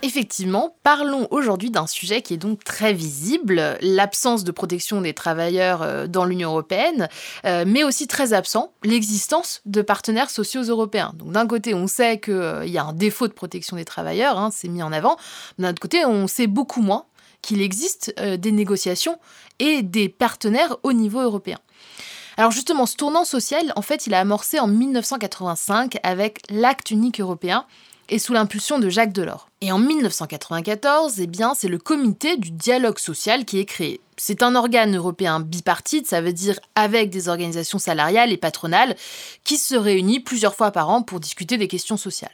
Effectivement, 0.00 0.74
parlons 0.82 1.28
aujourd'hui 1.30 1.70
d'un 1.70 1.86
sujet 1.86 2.22
qui 2.22 2.32
est 2.32 2.38
donc 2.38 2.64
très 2.64 2.94
visible, 2.94 3.76
l'absence 3.82 4.42
de 4.42 4.52
protection 4.52 5.02
des 5.02 5.12
travailleurs 5.12 5.82
euh, 5.82 6.06
dans 6.06 6.24
l'Union 6.24 6.48
européenne, 6.48 7.10
euh, 7.44 7.64
mais 7.66 7.84
aussi 7.84 8.06
très 8.06 8.32
absent, 8.32 8.72
l'existence 8.84 9.60
de 9.66 9.82
partenaires 9.82 10.30
sociaux 10.30 10.62
européens. 10.62 11.12
Donc 11.16 11.32
d'un 11.32 11.46
côté, 11.46 11.74
on 11.74 11.86
sait 11.86 12.18
qu'il 12.18 12.32
euh, 12.32 12.64
y 12.64 12.78
a 12.78 12.84
un 12.84 12.94
défaut 12.94 13.28
de 13.28 13.34
protection 13.34 13.76
des 13.76 13.84
travailleurs, 13.84 14.38
hein, 14.38 14.48
c'est 14.50 14.68
mis 14.68 14.82
en 14.82 14.92
avant, 14.92 15.18
d'un 15.58 15.68
autre 15.68 15.80
côté, 15.80 16.06
on 16.06 16.26
sait 16.26 16.46
beaucoup 16.46 16.80
moins 16.80 17.04
qu'il 17.42 17.60
existe 17.60 18.14
des 18.20 18.52
négociations 18.52 19.18
et 19.58 19.82
des 19.82 20.10
partenaires 20.10 20.76
au 20.82 20.92
niveau 20.92 21.20
européen. 21.20 21.58
Alors 22.40 22.52
justement, 22.52 22.86
ce 22.86 22.96
tournant 22.96 23.26
social, 23.26 23.70
en 23.76 23.82
fait, 23.82 24.06
il 24.06 24.14
a 24.14 24.20
amorcé 24.20 24.60
en 24.60 24.66
1985 24.66 25.98
avec 26.02 26.38
l'acte 26.48 26.90
unique 26.90 27.20
européen 27.20 27.66
et 28.08 28.18
sous 28.18 28.32
l'impulsion 28.32 28.78
de 28.78 28.88
Jacques 28.88 29.12
Delors. 29.12 29.50
Et 29.60 29.72
en 29.72 29.78
1994, 29.78 31.20
eh 31.20 31.26
bien, 31.26 31.52
c'est 31.54 31.68
le 31.68 31.76
comité 31.76 32.38
du 32.38 32.50
dialogue 32.50 32.98
social 32.98 33.44
qui 33.44 33.58
est 33.58 33.66
créé. 33.66 34.00
C'est 34.16 34.42
un 34.42 34.54
organe 34.54 34.96
européen 34.96 35.40
bipartite, 35.40 36.06
ça 36.06 36.22
veut 36.22 36.32
dire 36.32 36.58
avec 36.76 37.10
des 37.10 37.28
organisations 37.28 37.78
salariales 37.78 38.32
et 38.32 38.38
patronales, 38.38 38.96
qui 39.44 39.58
se 39.58 39.74
réunit 39.74 40.20
plusieurs 40.20 40.54
fois 40.54 40.70
par 40.70 40.88
an 40.88 41.02
pour 41.02 41.20
discuter 41.20 41.58
des 41.58 41.68
questions 41.68 41.98
sociales. 41.98 42.32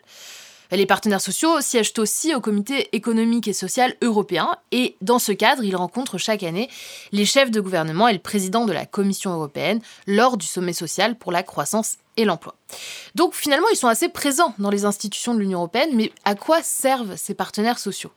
Les 0.71 0.87
partenaires 0.87 1.21
sociaux 1.21 1.61
siègent 1.61 1.95
aussi 1.99 2.35
au 2.35 2.41
comité 2.41 2.89
économique 2.93 3.49
et 3.49 3.53
social 3.53 3.95
européen 4.03 4.57
et 4.73 4.97
dans 5.01 5.19
ce 5.19 5.33
cadre, 5.33 5.65
ils 5.65 5.77
rencontrent 5.77 6.19
chaque 6.19 6.43
année 6.43 6.69
les 7.13 7.25
chefs 7.25 7.51
de 7.51 7.61
gouvernement 7.61 8.09
et 8.09 8.13
le 8.13 8.19
président 8.19 8.67
de 8.67 8.73
la 8.73 8.87
Commission 8.87 9.33
européenne 9.33 9.81
lors 10.07 10.37
du 10.37 10.47
sommet 10.47 10.73
social 10.73 11.17
pour 11.17 11.33
la 11.33 11.43
croissance 11.43 11.99
et 12.17 12.25
l'emploi. 12.25 12.55
Donc 13.15 13.35
finalement, 13.35 13.69
ils 13.73 13.77
sont 13.77 13.89
assez 13.89 14.09
présents 14.09 14.55
dans 14.59 14.71
les 14.71 14.85
institutions 14.85 15.35
de 15.35 15.41
l'Union 15.41 15.59
européenne, 15.59 15.91
mais 15.93 16.13
à 16.25 16.35
quoi 16.35 16.63
servent 16.63 17.17
ces 17.17 17.35
partenaires 17.35 17.79
sociaux? 17.79 18.11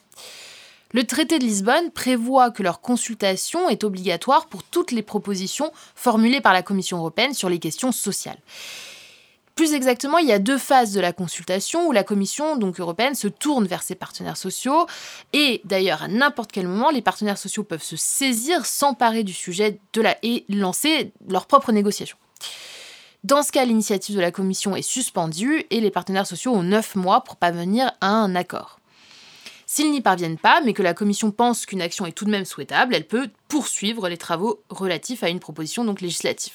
Le 0.91 1.03
traité 1.03 1.37
de 1.37 1.43
Lisbonne 1.43 1.91
prévoit 1.91 2.49
que 2.49 2.63
leur 2.63 2.81
consultation 2.81 3.69
est 3.69 3.83
obligatoire 3.83 4.47
pour 4.47 4.63
toutes 4.63 4.91
les 4.91 5.03
propositions 5.03 5.71
formulées 5.93 6.41
par 6.41 6.53
la 6.53 6.63
Commission 6.63 6.97
européenne 6.97 7.35
sur 7.35 7.47
les 7.47 7.59
questions 7.59 7.91
sociales. 7.91 8.39
Plus 9.59 9.73
exactement, 9.73 10.19
il 10.19 10.27
y 10.29 10.31
a 10.31 10.39
deux 10.39 10.57
phases 10.57 10.93
de 10.93 11.01
la 11.01 11.11
consultation 11.11 11.85
où 11.85 11.91
la 11.91 12.05
Commission 12.05 12.57
européenne 12.57 13.13
se 13.13 13.27
tourne 13.27 13.67
vers 13.67 13.83
ses 13.83 13.93
partenaires 13.93 14.37
sociaux 14.37 14.87
et 15.33 15.59
d'ailleurs 15.65 16.01
à 16.01 16.07
n'importe 16.07 16.53
quel 16.53 16.65
moment, 16.65 16.91
les 16.91 17.01
partenaires 17.01 17.37
sociaux 17.37 17.65
peuvent 17.65 17.83
se 17.83 17.97
saisir, 17.97 18.65
s'emparer 18.65 19.23
du 19.23 19.33
sujet 19.33 19.81
et 20.23 20.45
lancer 20.47 21.11
leurs 21.27 21.45
propres 21.45 21.73
négociations. 21.73 22.15
Dans 23.25 23.43
ce 23.43 23.51
cas, 23.51 23.65
l'initiative 23.65 24.15
de 24.15 24.21
la 24.21 24.31
Commission 24.31 24.77
est 24.77 24.81
suspendue 24.81 25.65
et 25.71 25.81
les 25.81 25.91
partenaires 25.91 26.25
sociaux 26.25 26.53
ont 26.53 26.63
neuf 26.63 26.95
mois 26.95 27.25
pour 27.25 27.35
parvenir 27.35 27.91
à 27.99 28.11
un 28.11 28.35
accord. 28.35 28.79
S'ils 29.65 29.91
n'y 29.91 29.99
parviennent 29.99 30.39
pas, 30.39 30.61
mais 30.61 30.71
que 30.71 30.83
la 30.83 30.93
Commission 30.93 31.31
pense 31.31 31.65
qu'une 31.65 31.81
action 31.81 32.05
est 32.05 32.13
tout 32.13 32.23
de 32.23 32.31
même 32.31 32.45
souhaitable, 32.45 32.95
elle 32.95 33.07
peut 33.07 33.27
poursuivre 33.49 34.07
les 34.07 34.17
travaux 34.17 34.63
relatifs 34.69 35.21
à 35.21 35.27
une 35.27 35.41
proposition 35.41 35.83
donc 35.83 35.99
législative. 35.99 36.53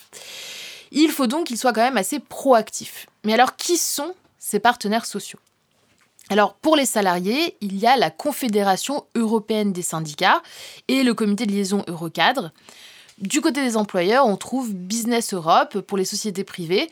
Il 0.95 1.11
faut 1.11 1.27
donc 1.27 1.49
qu'il 1.49 1.59
soit 1.59 1.73
quand 1.73 1.83
même 1.83 1.97
assez 1.97 2.21
proactif. 2.21 3.07
Mais 3.25 3.35
alors, 3.35 3.57
qui 3.57 3.77
sont 3.77 4.15
ces 4.39 4.61
partenaires 4.61 5.07
sociaux? 5.07 5.41
Alors, 6.31 6.55
pour 6.55 6.77
les 6.77 6.87
salariés, 6.87 7.57
il 7.61 7.77
y 7.77 7.87
a 7.87 7.97
la 7.97 8.11
Confédération 8.11 9.05
européenne 9.15 9.73
des 9.73 9.83
syndicats 9.83 10.41
et 10.89 11.03
le 11.03 11.13
comité 11.13 11.47
de 11.47 11.53
liaison 11.53 11.85
Eurocadre. 11.89 12.53
Du 13.19 13.41
côté 13.41 13.63
des 13.63 13.77
employeurs, 13.77 14.27
on 14.27 14.37
trouve 14.37 14.73
Business 14.73 15.35
Europe 15.35 15.81
pour 15.81 15.99
les 15.99 16.05
sociétés 16.05 16.45
privées 16.45 16.89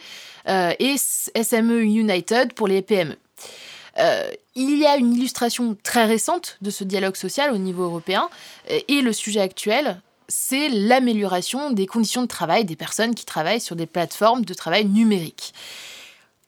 euh, 0.48 0.72
et 0.78 0.96
SME 0.96 1.82
United 1.82 2.52
pour 2.54 2.68
les 2.68 2.82
PME. 2.82 3.16
Euh, 3.98 4.30
il 4.54 4.78
y 4.78 4.86
a 4.86 4.96
une 4.96 5.14
illustration 5.14 5.76
très 5.82 6.04
récente 6.04 6.58
de 6.60 6.70
ce 6.70 6.84
dialogue 6.84 7.16
social 7.16 7.52
au 7.52 7.58
niveau 7.58 7.84
européen 7.84 8.28
et 8.68 9.00
le 9.00 9.12
sujet 9.12 9.40
actuel, 9.40 10.00
c'est 10.32 10.70
l'amélioration 10.70 11.72
des 11.72 11.86
conditions 11.86 12.22
de 12.22 12.26
travail 12.26 12.64
des 12.64 12.74
personnes 12.74 13.14
qui 13.14 13.26
travaillent 13.26 13.60
sur 13.60 13.76
des 13.76 13.86
plateformes 13.86 14.46
de 14.46 14.54
travail 14.54 14.86
numériques. 14.86 15.52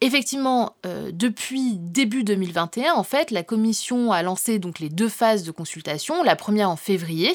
Effectivement, 0.00 0.74
euh, 0.86 1.10
depuis 1.12 1.74
début 1.74 2.24
2021, 2.24 2.94
en 2.94 3.04
fait, 3.04 3.30
la 3.30 3.42
Commission 3.42 4.10
a 4.10 4.22
lancé 4.22 4.58
donc 4.58 4.78
les 4.78 4.88
deux 4.88 5.08
phases 5.08 5.44
de 5.44 5.50
consultation. 5.50 6.22
La 6.22 6.34
première 6.34 6.70
en 6.70 6.76
février, 6.76 7.32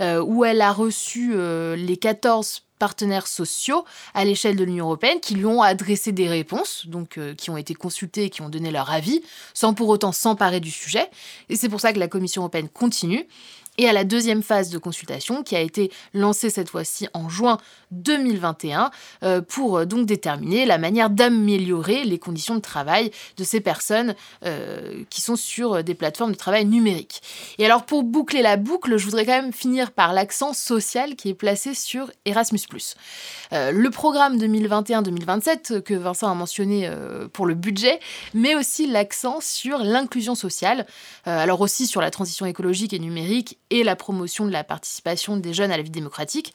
euh, 0.00 0.22
où 0.22 0.44
elle 0.44 0.60
a 0.60 0.72
reçu 0.72 1.32
euh, 1.34 1.74
les 1.74 1.96
14 1.96 2.62
partenaires 2.78 3.26
sociaux 3.26 3.84
à 4.12 4.24
l'échelle 4.24 4.56
de 4.56 4.64
l'Union 4.64 4.86
européenne 4.86 5.20
qui 5.20 5.34
lui 5.34 5.46
ont 5.46 5.62
adressé 5.62 6.12
des 6.12 6.28
réponses, 6.28 6.86
donc 6.86 7.18
qui 7.36 7.48
ont 7.48 7.56
été 7.56 7.74
consultés 7.74 8.24
et 8.24 8.30
qui 8.30 8.42
ont 8.42 8.48
donné 8.48 8.72
leur 8.72 8.90
avis, 8.90 9.22
sans 9.54 9.72
pour 9.72 9.88
autant 9.88 10.10
s'emparer 10.10 10.58
du 10.58 10.70
sujet. 10.70 11.08
Et 11.48 11.56
c'est 11.56 11.68
pour 11.68 11.80
ça 11.80 11.92
que 11.92 12.00
la 12.00 12.08
Commission 12.08 12.42
européenne 12.42 12.68
continue 12.68 13.28
et 13.78 13.88
à 13.88 13.92
la 13.92 14.04
deuxième 14.04 14.42
phase 14.42 14.68
de 14.68 14.76
consultation 14.76 15.42
qui 15.42 15.56
a 15.56 15.60
été 15.60 15.90
lancée 16.12 16.50
cette 16.50 16.68
fois-ci 16.68 17.08
en 17.14 17.30
juin 17.30 17.56
2021 17.90 18.90
euh, 19.22 19.40
pour 19.40 19.78
euh, 19.78 19.84
donc 19.86 20.04
déterminer 20.06 20.66
la 20.66 20.76
manière 20.76 21.08
d'améliorer 21.08 22.04
les 22.04 22.18
conditions 22.18 22.54
de 22.54 22.60
travail 22.60 23.10
de 23.38 23.44
ces 23.44 23.60
personnes 23.60 24.14
euh, 24.44 25.04
qui 25.08 25.22
sont 25.22 25.36
sur 25.36 25.82
des 25.82 25.94
plateformes 25.94 26.32
de 26.32 26.36
travail 26.36 26.66
numériques. 26.66 27.22
Et 27.56 27.64
alors 27.64 27.84
pour 27.84 28.02
boucler 28.02 28.42
la 28.42 28.58
boucle, 28.58 28.98
je 28.98 29.04
voudrais 29.06 29.24
quand 29.24 29.40
même 29.40 29.52
finir 29.54 29.90
par 29.92 30.12
l'accent 30.12 30.52
social 30.52 31.16
qui 31.16 31.30
est 31.30 31.34
placé 31.34 31.74
sur 31.74 32.10
Erasmus⁇ 32.26 32.58
Le 33.72 33.90
programme 33.90 34.36
2021-2027 34.38 35.80
que 35.80 35.94
Vincent 35.94 36.30
a 36.30 36.34
mentionné 36.34 36.90
pour 37.32 37.46
le 37.46 37.54
budget, 37.54 38.00
mais 38.34 38.54
aussi 38.54 38.86
l'accent 38.86 39.38
sur 39.40 39.78
l'inclusion 39.78 40.34
sociale, 40.34 40.86
alors 41.24 41.60
aussi 41.60 41.86
sur 41.86 42.00
la 42.00 42.10
transition 42.10 42.46
écologique 42.46 42.92
et 42.92 42.98
numérique 42.98 43.58
et 43.72 43.82
la 43.84 43.96
promotion 43.96 44.44
de 44.44 44.50
la 44.50 44.64
participation 44.64 45.36
des 45.36 45.54
jeunes 45.54 45.72
à 45.72 45.76
la 45.76 45.82
vie 45.82 45.90
démocratique. 45.90 46.52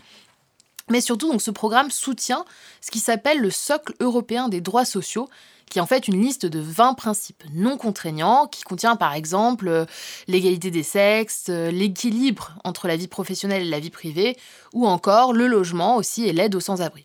Mais 0.89 1.01
surtout, 1.01 1.37
ce 1.39 1.51
programme 1.51 1.91
soutient 1.91 2.45
ce 2.79 2.91
qui 2.91 2.99
s'appelle 2.99 3.39
le 3.39 3.49
socle 3.49 3.93
européen 3.99 4.47
des 4.47 4.61
droits 4.61 4.85
sociaux, 4.85 5.27
qui 5.69 5.79
est 5.79 5.81
en 5.81 5.85
fait 5.85 6.07
une 6.07 6.21
liste 6.21 6.45
de 6.45 6.59
20 6.59 6.93
principes 6.93 7.43
non 7.53 7.75
contraignants, 7.77 8.47
qui 8.47 8.61
contient 8.61 8.95
par 8.95 9.13
exemple 9.13 9.67
euh, 9.67 9.85
l'égalité 10.27 10.71
des 10.71 10.83
sexes, 10.83 11.47
euh, 11.49 11.71
l'équilibre 11.71 12.53
entre 12.63 12.87
la 12.87 12.95
vie 12.95 13.09
professionnelle 13.09 13.63
et 13.63 13.69
la 13.69 13.79
vie 13.79 13.89
privée, 13.89 14.37
ou 14.73 14.87
encore 14.87 15.33
le 15.33 15.47
logement 15.47 15.97
aussi 15.97 16.25
et 16.25 16.31
l'aide 16.31 16.55
aux 16.55 16.61
sans-abri. 16.61 17.03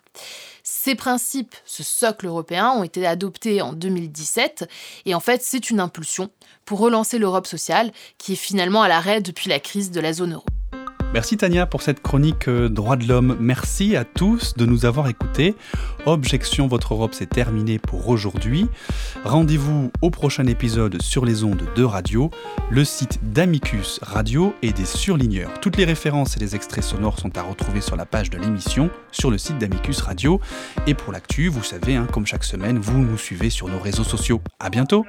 Ces 0.74 0.94
principes, 0.94 1.54
ce 1.66 1.82
socle 1.82 2.26
européen, 2.26 2.70
ont 2.70 2.82
été 2.82 3.06
adoptés 3.06 3.60
en 3.60 3.74
2017 3.74 4.68
et 5.04 5.14
en 5.14 5.20
fait 5.20 5.42
c'est 5.42 5.68
une 5.68 5.80
impulsion 5.80 6.30
pour 6.64 6.78
relancer 6.78 7.18
l'Europe 7.18 7.46
sociale 7.46 7.92
qui 8.16 8.32
est 8.32 8.36
finalement 8.36 8.82
à 8.82 8.88
l'arrêt 8.88 9.20
depuis 9.20 9.50
la 9.50 9.60
crise 9.60 9.90
de 9.90 10.00
la 10.00 10.14
zone 10.14 10.32
euro. 10.32 10.46
Merci 11.14 11.36
Tania 11.36 11.66
pour 11.66 11.82
cette 11.82 12.00
chronique 12.00 12.48
euh, 12.48 12.70
Droits 12.70 12.96
de 12.96 13.06
l'homme. 13.06 13.36
Merci 13.38 13.96
à 13.96 14.04
tous 14.04 14.54
de 14.54 14.64
nous 14.64 14.86
avoir 14.86 15.08
écoutés. 15.08 15.54
Objection 16.06 16.68
Votre 16.68 16.94
Europe, 16.94 17.12
c'est 17.12 17.28
terminé 17.28 17.78
pour 17.78 18.08
aujourd'hui. 18.08 18.66
Rendez-vous 19.22 19.92
au 20.00 20.08
prochain 20.08 20.46
épisode 20.46 21.02
sur 21.02 21.26
les 21.26 21.44
ondes 21.44 21.64
de 21.76 21.84
radio, 21.84 22.30
le 22.70 22.82
site 22.84 23.20
d'Amicus 23.22 24.00
Radio 24.00 24.54
et 24.62 24.72
des 24.72 24.86
surligneurs. 24.86 25.52
Toutes 25.60 25.76
les 25.76 25.84
références 25.84 26.38
et 26.38 26.40
les 26.40 26.56
extraits 26.56 26.82
sonores 26.82 27.18
sont 27.18 27.36
à 27.36 27.42
retrouver 27.42 27.82
sur 27.82 27.96
la 27.96 28.06
page 28.06 28.30
de 28.30 28.38
l'émission, 28.38 28.88
sur 29.10 29.30
le 29.30 29.36
site 29.36 29.58
d'Amicus 29.58 30.00
Radio. 30.00 30.40
Et 30.86 30.94
pour 30.94 31.12
l'actu, 31.12 31.48
vous 31.48 31.62
savez, 31.62 31.94
hein, 31.94 32.06
comme 32.10 32.26
chaque 32.26 32.44
semaine, 32.44 32.78
vous 32.78 32.98
nous 32.98 33.18
suivez 33.18 33.50
sur 33.50 33.68
nos 33.68 33.78
réseaux 33.78 34.04
sociaux. 34.04 34.40
À 34.58 34.70
bientôt! 34.70 35.04